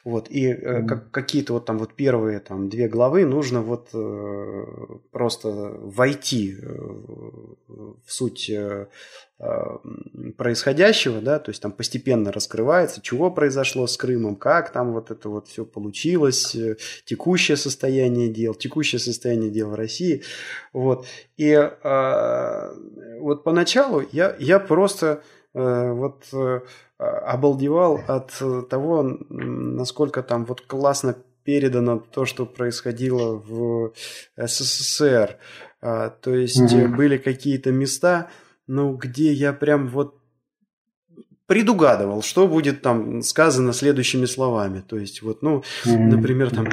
[0.04, 0.86] Вот, и э, mm-hmm.
[0.86, 4.64] как, какие-то вот там вот первые там две главы нужно вот э,
[5.10, 6.56] просто войти
[7.68, 8.86] в суть Э,
[10.36, 15.30] происходящего, да, то есть там постепенно раскрывается, чего произошло с Крымом, как там вот это
[15.30, 16.76] вот все получилось, э,
[17.06, 20.22] текущее состояние дел, текущее состояние дел в России,
[20.74, 21.06] вот.
[21.38, 22.74] И э,
[23.20, 25.22] вот поначалу я, я просто
[25.54, 26.60] э, вот э,
[26.98, 28.32] обалдевал от
[28.68, 33.92] того, насколько там вот классно передано то, что происходило в
[34.36, 35.38] СССР.
[35.80, 36.94] А, то есть mm-hmm.
[36.94, 38.28] были какие-то места,
[38.70, 40.19] ну, где я прям вот
[41.50, 44.84] предугадывал, что будет там сказано следующими словами.
[44.88, 46.68] То есть, вот, ну, например, там,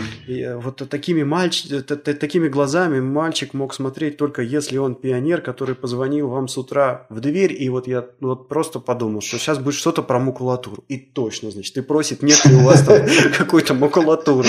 [0.61, 1.63] вот такими, мальч...
[1.63, 7.21] такими глазами мальчик мог смотреть только если он пионер, который позвонил вам с утра в
[7.21, 10.83] дверь, и вот я вот просто подумал, что сейчас будет что-то про макулатуру.
[10.89, 13.01] И точно, значит, и просит, нет ли у вас там
[13.35, 14.47] какой-то макулатуры.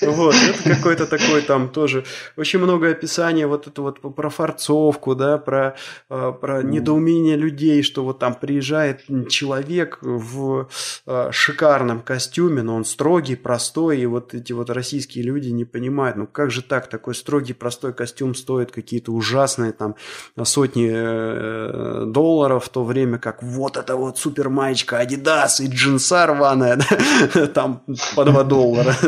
[0.00, 2.04] Вот, это какой-то такой там тоже,
[2.36, 5.74] очень много описания вот это вот про форцовку, да, про,
[6.08, 9.00] а, про недоумение людей, что вот там приезжает
[9.30, 10.68] человек в
[11.06, 16.16] э, шикарном костюме, но он строгий, простой, и вот эти вот российские люди не понимают,
[16.16, 19.96] ну как же так, такой строгий, простой костюм стоит какие-то ужасные там
[20.42, 26.26] сотни э, долларов, в то время как вот это вот супер маечка Adidas и джинса
[26.26, 26.78] рваная,
[27.54, 27.82] там
[28.16, 28.94] по 2 доллара.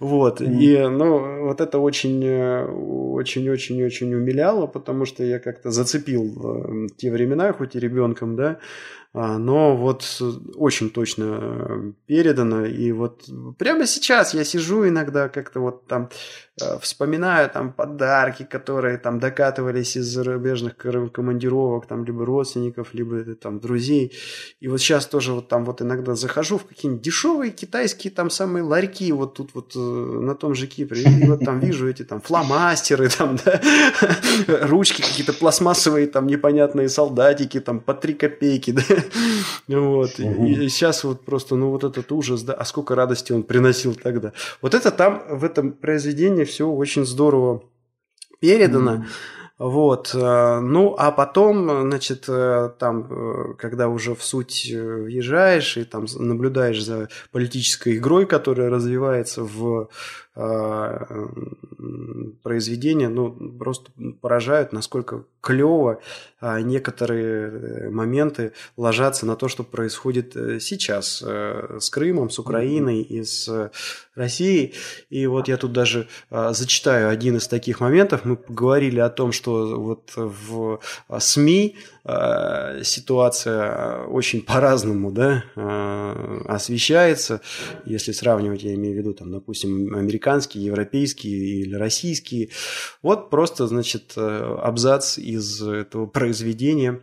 [0.00, 5.70] Вот, и ну вот это очень, э, очень, очень, очень умиляло, потому что я как-то
[5.70, 8.58] зацепил те времена, хоть и ребенком, да,
[9.14, 10.22] но вот
[10.56, 12.66] очень точно э, передано.
[12.66, 13.24] И вот
[13.58, 16.10] прямо сейчас я сижу иногда как-то вот там
[16.60, 23.60] Э, вспоминаю там подарки, которые там докатывались из зарубежных командировок, там либо родственников, либо там
[23.60, 24.12] друзей.
[24.60, 28.62] И вот сейчас тоже вот там вот иногда захожу в какие-нибудь дешевые китайские там самые
[28.62, 32.20] ларьки, вот тут вот э, на том же Кипре, и вот там вижу эти там
[32.20, 33.60] фломастеры, там, да,
[34.66, 38.82] ручки какие-то пластмассовые, там непонятные солдатики, там по три копейки, да,
[39.68, 40.18] вот.
[40.18, 44.32] И сейчас вот просто, ну вот этот ужас, да, а сколько радости он приносил тогда.
[44.62, 47.62] Вот это там в этом произведении все очень здорово
[48.40, 49.04] передано.
[49.58, 50.14] Вот.
[50.14, 56.06] Э, ну, а потом, значит, э, там, э, когда уже в суть въезжаешь и там
[56.16, 59.88] наблюдаешь за политической игрой, которая развивается в
[62.42, 66.00] произведения, ну, просто поражают, насколько клево
[66.40, 73.70] некоторые моменты ложатся на то, что происходит сейчас с Крымом, с Украиной и с
[74.14, 74.74] Россией.
[75.10, 78.24] И вот я тут даже зачитаю один из таких моментов.
[78.24, 80.80] Мы поговорили о том, что вот в
[81.18, 81.97] СМИ э,
[82.82, 87.40] ситуация очень по-разному да, э, освещается,
[87.84, 92.50] если сравнивать, я имею в виду, там, допустим, американские, европейские или российские.
[93.02, 97.00] Вот просто, значит, абзац из этого произведения.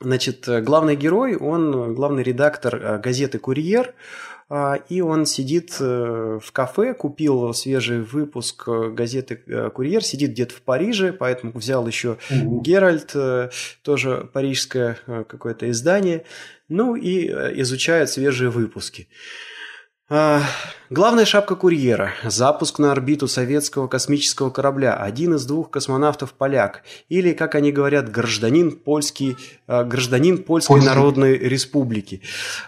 [0.00, 3.94] Значит, главный герой, он главный редактор газеты «Курьер»,
[4.88, 10.54] и он сидит э, в кафе, купил свежий выпуск э, газеты э, «Курьер», сидит где-то
[10.54, 12.60] в Париже, поэтому взял еще угу.
[12.60, 13.16] «Геральт»,
[13.82, 16.24] тоже парижское какое-то издание,
[16.68, 17.28] ну и
[17.62, 19.08] изучает свежие выпуски.
[20.14, 20.42] А,
[20.90, 22.12] главная шапка курьера.
[22.22, 24.92] Запуск на орбиту советского космического корабля.
[24.92, 26.82] Один из двух космонавтов поляк.
[27.08, 30.86] Или, как они говорят, гражданин, польский, а, гражданин Польской Польский.
[30.86, 32.20] Народной Республики.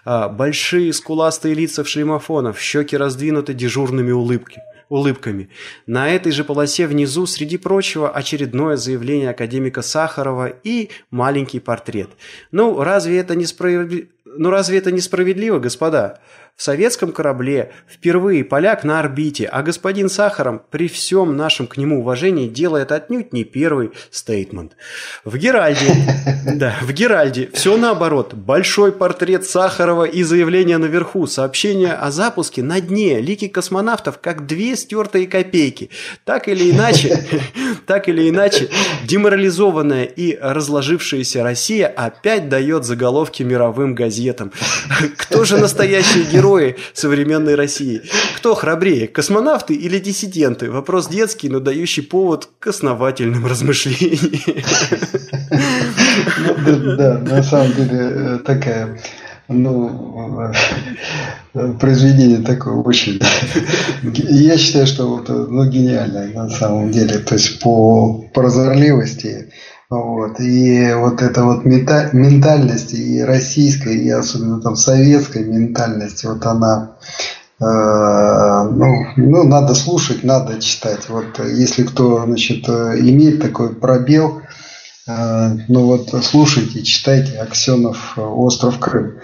[0.06, 5.48] А, большие скуластые лица в шлемофонах, щеки раздвинуты дежурными улыбки улыбками.
[5.86, 12.10] На этой же полосе внизу, среди прочего, очередное заявление академика Сахарова и маленький портрет.
[12.52, 14.08] Ну, разве это несправедливо?
[14.36, 16.20] Ну, разве это несправедливо, господа?
[16.56, 21.98] В советском корабле впервые поляк на орбите, а господин Сахаром при всем нашем к нему
[21.98, 24.76] уважении делает отнюдь не первый стейтмент.
[25.24, 25.92] В Геральде,
[26.54, 28.34] да, в Геральде все наоборот.
[28.34, 34.76] Большой портрет Сахарова и заявление наверху, сообщение о запуске на дне, лики космонавтов как две
[34.76, 35.90] стертые копейки.
[36.24, 37.26] Так или иначе,
[37.86, 38.70] так или иначе,
[39.02, 44.52] деморализованная и разложившаяся Россия опять дает заголовки мировым газетам.
[45.16, 46.43] Кто же настоящий герой?
[46.44, 48.02] Герои современной России.
[48.36, 50.70] Кто храбрее, космонавты или диссиденты?
[50.70, 54.64] Вопрос детский, но дающий повод к основательным размышлениям.
[56.66, 58.98] Ну, да, на самом деле э, такая
[59.48, 60.52] ну,
[61.54, 63.20] э, произведение такое очень...
[64.02, 67.18] Я считаю, что вот, ну, гениальное на самом деле.
[67.18, 69.50] То есть по прозорливости,
[69.90, 70.40] вот.
[70.40, 76.96] И вот эта вот ментальность и российская, и особенно там советская ментальность, вот она,
[77.60, 81.08] э, ну, ну, надо слушать, надо читать.
[81.08, 84.42] Вот если кто, значит, имеет такой пробел,
[85.06, 89.20] э, ну вот слушайте, читайте Аксенов «Остров Крым».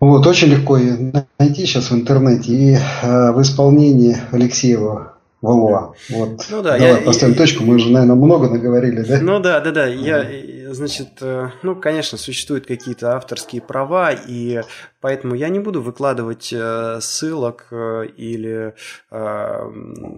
[0.00, 0.78] Вот, очень легко
[1.38, 2.52] найти сейчас в интернете.
[2.52, 5.13] И э, в исполнении Алексеева
[5.44, 5.94] Валуа.
[6.10, 6.46] Вот.
[6.50, 9.20] Ну да, Давай я, поставим я, точку, мы уже, наверное, много наговорили, да?
[9.20, 9.86] Ну да, да, да.
[9.86, 10.24] Я,
[10.72, 14.62] значит, э, ну, конечно, существуют какие-то авторские права, и
[15.04, 18.72] Поэтому я не буду выкладывать э, ссылок э, или
[19.10, 19.72] э,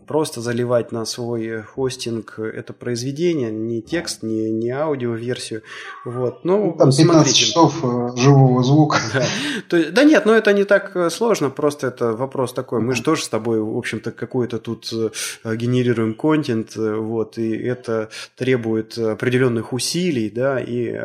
[0.07, 5.63] просто заливать на свой хостинг это произведение, ни текст, ни, ни аудиоверсию.
[6.05, 6.45] Вот.
[6.45, 7.35] Ну, Там 15 смотрите.
[7.35, 7.75] часов
[8.17, 8.99] живого звука.
[9.13, 9.25] Да.
[9.69, 12.81] То, да нет, но это не так сложно, просто это вопрос такой.
[12.81, 14.93] Мы же тоже с тобой, в общем-то, какой-то тут
[15.45, 20.97] генерируем контент, вот, и это требует определенных усилий, да, и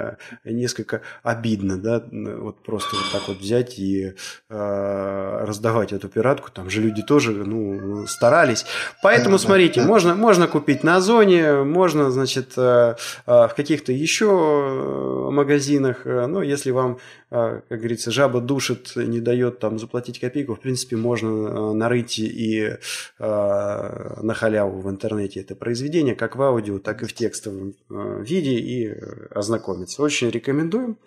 [0.46, 4.14] несколько обидно, да, вот просто вот так вот взять взять и
[4.50, 6.50] э, раздавать эту пиратку.
[6.52, 8.66] Там же люди тоже ну, старались.
[9.04, 12.96] Поэтому, смотрите, можно, можно купить на Озоне, можно, значит, э,
[13.26, 16.02] э, в каких-то еще магазинах.
[16.06, 16.98] Ну, если вам,
[17.32, 22.20] э, как говорится, жаба душит, не дает там заплатить копейку, в принципе, можно э, нарыть
[22.20, 22.78] и
[23.20, 28.24] э, на халяву в интернете это произведение, как в аудио, так и в текстовом э,
[28.24, 28.94] виде, и
[29.34, 30.02] ознакомиться.
[30.04, 30.98] Очень рекомендуем.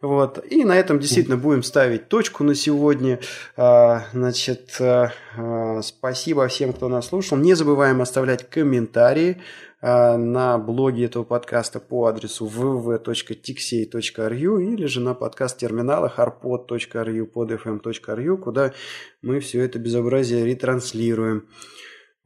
[0.00, 0.42] Вот.
[0.50, 3.20] И на этом действительно будем ставить точку на сегодня.
[3.56, 7.36] А, значит, а, а, спасибо всем, кто нас слушал.
[7.36, 9.42] Не забываем оставлять комментарии
[9.82, 18.74] на блоге этого подкаста по адресу www.tixey.ru или же на подкаст-терминалах arpod.ru, podfm.ru, куда
[19.22, 21.46] мы все это безобразие ретранслируем.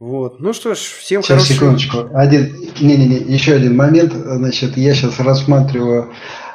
[0.01, 0.41] Вот.
[0.41, 1.57] Ну что ж, всем сейчас, хорошего...
[1.57, 2.09] секундочку.
[2.13, 4.13] Один, не-не-не, еще один момент.
[4.13, 6.13] Значит, я сейчас рассматриваю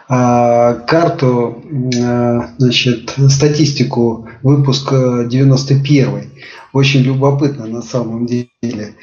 [0.10, 1.64] карту,
[2.03, 6.32] а, значит, статистику выпуска 91
[6.74, 8.95] Очень любопытно на самом деле.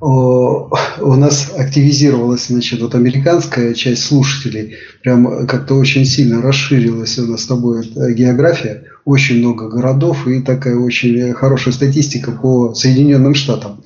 [0.00, 7.42] У нас активизировалась, значит, вот американская часть слушателей, прям как-то очень сильно расширилась у нас
[7.42, 7.84] с тобой
[8.14, 13.84] география, очень много городов и такая очень хорошая статистика по Соединенным Штатам.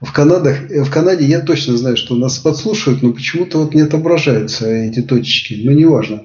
[0.00, 4.68] В, Канадах, в Канаде я точно знаю, что нас подслушивают, но почему-то вот не отображаются
[4.68, 6.22] эти точечки, но неважно.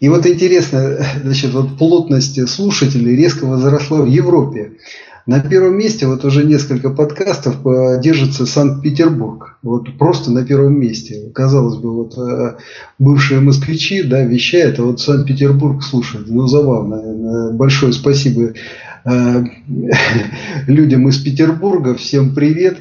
[0.00, 4.72] И вот интересно, значит, вот плотность слушателей резко возросла в Европе.
[5.28, 9.58] На первом месте вот уже несколько подкастов э, держится Санкт-Петербург.
[9.60, 11.30] Вот просто на первом месте.
[11.34, 12.56] Казалось бы, вот э,
[12.98, 16.28] бывшие москвичи, да, вещают, а вот Санкт-Петербург слушает.
[16.30, 17.52] Ну, забавно.
[17.52, 18.54] Большое спасибо
[19.04, 19.44] э,
[20.66, 21.94] людям из Петербурга.
[21.94, 22.78] Всем привет.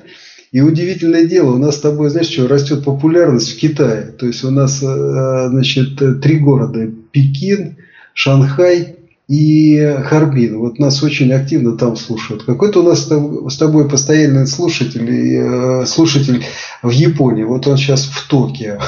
[0.54, 4.04] И удивительное дело, у нас с тобой, знаешь, что, растет популярность в Китае.
[4.18, 6.90] То есть у нас, значит, три города.
[7.12, 7.76] Пекин,
[8.14, 8.97] Шанхай
[9.28, 10.58] и Харбин.
[10.58, 12.44] Вот нас очень активно там слушают.
[12.44, 16.46] Какой-то у нас с тобой постоянный слушатель, э, слушатель
[16.82, 17.44] в Японии.
[17.44, 18.80] Вот он сейчас в Токио.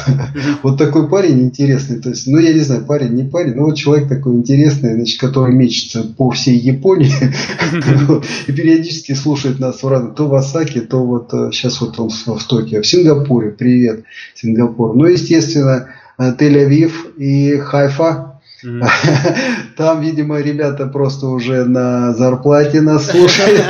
[0.64, 2.00] Вот такой парень интересный.
[2.00, 5.20] То есть, ну, я не знаю, парень, не парень, но вот человек такой интересный, значит,
[5.20, 7.12] который мечется по всей Японии
[8.48, 12.44] и периодически слушает нас в то в Осаке, то вот сейчас э, вот он в
[12.46, 12.82] Токио.
[12.82, 13.52] В Сингапуре.
[13.52, 14.04] Привет,
[14.36, 14.96] Сингапур.
[14.96, 18.29] Ну, естественно, э, Тель-Авив и Хайфа
[19.78, 23.62] Там, видимо, ребята просто уже на зарплате нас слушают.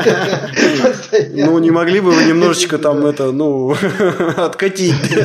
[1.34, 3.74] Ну, не могли бы вы немножечко там это, ну,
[4.38, 5.16] откатить в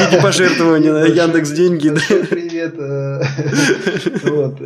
[0.00, 1.92] виде пожертвования на Яндекс деньги.
[2.30, 2.74] Привет.
[2.76, 3.22] Э,
[4.24, 4.58] вот.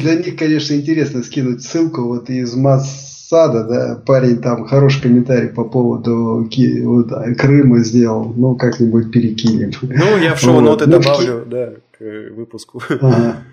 [0.00, 5.62] Для них, конечно, интересно скинуть ссылку вот из Массада, да, парень там хороший комментарий по
[5.64, 6.48] поводу
[6.84, 9.70] вот, Крыма сделал, ну, как-нибудь перекинем.
[9.82, 12.82] Ну, я в шоу-ноты ну, добавлю, да к выпуску.
[12.88, 13.44] Ага.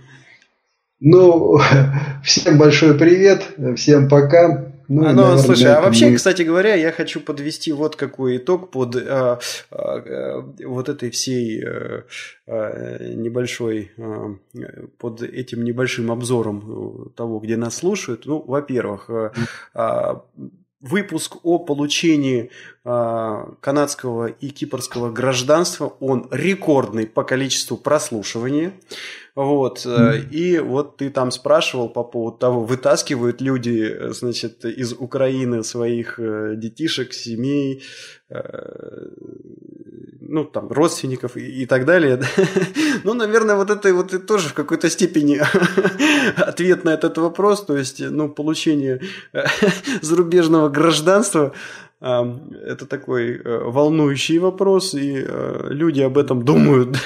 [1.00, 1.60] Ну,
[2.24, 4.70] всем большой привет, всем пока.
[4.88, 6.16] Ну, а, ну наверное, слушай, а вообще, мы...
[6.16, 9.40] кстати говоря, я хочу подвести вот какой итог под а,
[9.72, 12.04] а, вот этой всей а,
[13.16, 14.36] небольшой, а,
[14.98, 18.26] под этим небольшим обзором того, где нас слушают.
[18.26, 19.10] Ну, во-первых,
[19.74, 20.24] а,
[20.84, 22.52] выпуск о получении
[22.84, 28.74] э, канадского и кипрского гражданства, он рекордный по количеству прослушивания.
[29.34, 29.86] Вот.
[29.86, 30.30] Mm.
[30.30, 36.56] И вот ты там спрашивал по поводу того, вытаскивают люди, значит, из Украины своих э,
[36.58, 37.82] детишек, семей,
[38.30, 38.42] э,
[40.34, 42.20] ну, там, родственников и, и так далее.
[43.04, 45.40] ну, наверное, вот это вот и тоже в какой-то степени
[46.42, 49.00] ответ на этот вопрос, то есть, ну, получение
[50.02, 51.54] зарубежного гражданства,
[52.02, 56.98] это такой э, волнующий вопрос, и э, люди об этом думают.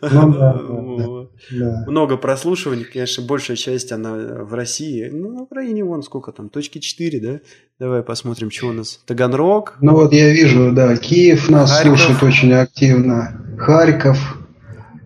[0.00, 1.17] Ну, да, да.
[1.50, 4.14] Много прослушиваний, конечно, большая часть она
[4.44, 5.08] в России.
[5.12, 7.40] Ну, на Украине вон сколько там, точки 4, да?
[7.78, 9.00] Давай посмотрим, что у нас.
[9.06, 9.76] Таганрог.
[9.80, 12.00] Ну вот я вижу, да, Киев нас Харьков.
[12.00, 13.40] слушает очень активно.
[13.58, 14.38] Харьков.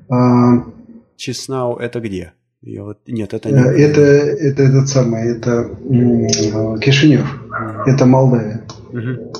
[0.08, 0.64] А...
[1.16, 2.32] Чеснау это где?
[2.62, 2.98] Я вот...
[3.06, 3.58] Нет, это не...
[3.58, 5.68] Э, это, это этот самый, это
[6.80, 7.26] Кишинев.
[7.86, 8.64] Это Молдавия.
[8.90, 9.32] Угу.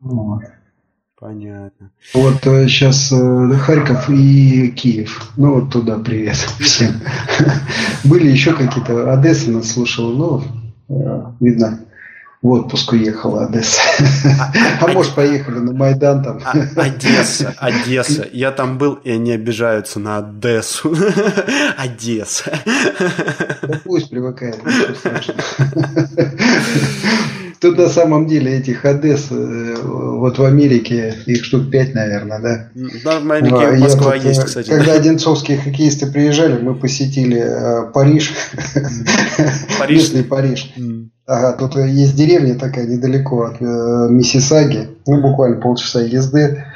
[0.00, 0.42] Вот.
[1.24, 1.90] Понятно.
[2.12, 5.32] Вот сейчас э, э, Харьков и Киев.
[5.38, 7.00] Ну вот туда привет всем.
[8.04, 9.10] Были еще какие-то.
[9.10, 10.44] Одесса нас слушала, но
[10.90, 11.80] э, видно,
[12.42, 13.80] в отпуск уехала Одесса.
[14.38, 14.52] А,
[14.82, 16.40] а, а может, поехали на Майдан там.
[16.44, 18.28] А, Одесса, Одесса.
[18.30, 20.94] Я там был, и они обижаются на Одессу.
[21.78, 22.58] Одесса.
[23.62, 24.60] Да пусть привыкает,
[27.64, 32.68] Тут на самом деле этих Одесс, э, вот в Америке их штук пять, наверное, да?
[33.02, 34.68] Да, в Америке а, Москва тут, есть, э, кстати.
[34.68, 38.34] Когда одинцовские хоккеисты приезжали, мы посетили э, Париж.
[39.78, 39.98] Париж?
[39.98, 40.74] Местный Париж.
[41.26, 46.66] Ага, тут есть деревня такая недалеко от э, Миссисаги, ну, буквально полчаса езды.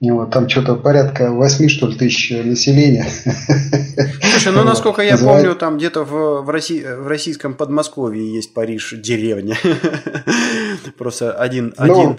[0.00, 3.04] Вот, там что-то порядка 8, что ли, тысяч населения.
[4.22, 8.94] Слушай, ну, насколько я помню, там где-то в, в, России, в российском Подмосковье есть Париж,
[8.96, 9.56] деревня.
[10.98, 11.74] Просто один...
[11.78, 12.18] Ну, один,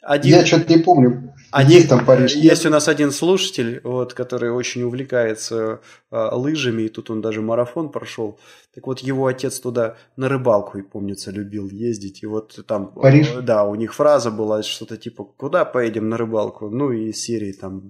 [0.00, 0.38] один...
[0.38, 1.27] Я что-то не помню.
[1.66, 2.34] Есть там Париж.
[2.34, 5.80] Есть у нас один слушатель, вот, который очень увлекается
[6.10, 8.38] а, лыжами, и тут он даже марафон прошел.
[8.74, 12.22] Так вот, его отец туда на рыбалку, и помнится, любил ездить.
[12.22, 13.28] И вот там, Париж?
[13.42, 16.68] да, у них фраза была что-то типа, куда поедем на рыбалку?
[16.70, 17.82] Ну, и серии там,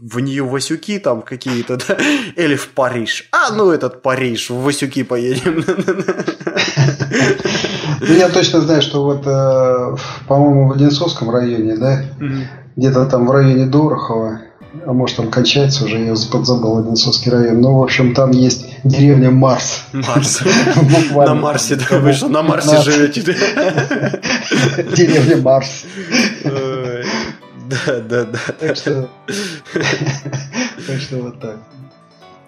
[0.00, 1.98] в Нью-Васюки там какие-то, да?
[2.36, 3.28] или в Париж.
[3.32, 5.64] А, ну, этот Париж, в Васюки поедем.
[8.00, 9.96] Ну, я точно знаю, что вот, э,
[10.26, 12.02] по-моему, в Одинцовском районе, да,
[12.76, 14.40] где-то там в районе Дорохова,
[14.86, 17.60] а может там кончается уже, я подзабыл Одинцовский район.
[17.60, 19.84] Ну, в общем, там есть деревня Марс.
[19.92, 20.42] Марс.
[21.14, 23.22] На Марсе, да, вы что, на Марсе живете?
[24.96, 25.84] Деревня Марс.
[26.44, 28.38] Да, да, да.
[28.58, 29.08] Так что,
[30.86, 31.56] так что вот так.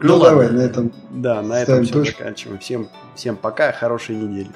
[0.00, 0.92] Ну, ну давай, на этом.
[1.10, 2.58] Да, на этом все заканчиваем.
[2.58, 4.50] Всем, всем пока, хорошей недели.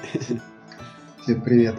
[1.23, 1.75] Всем привет.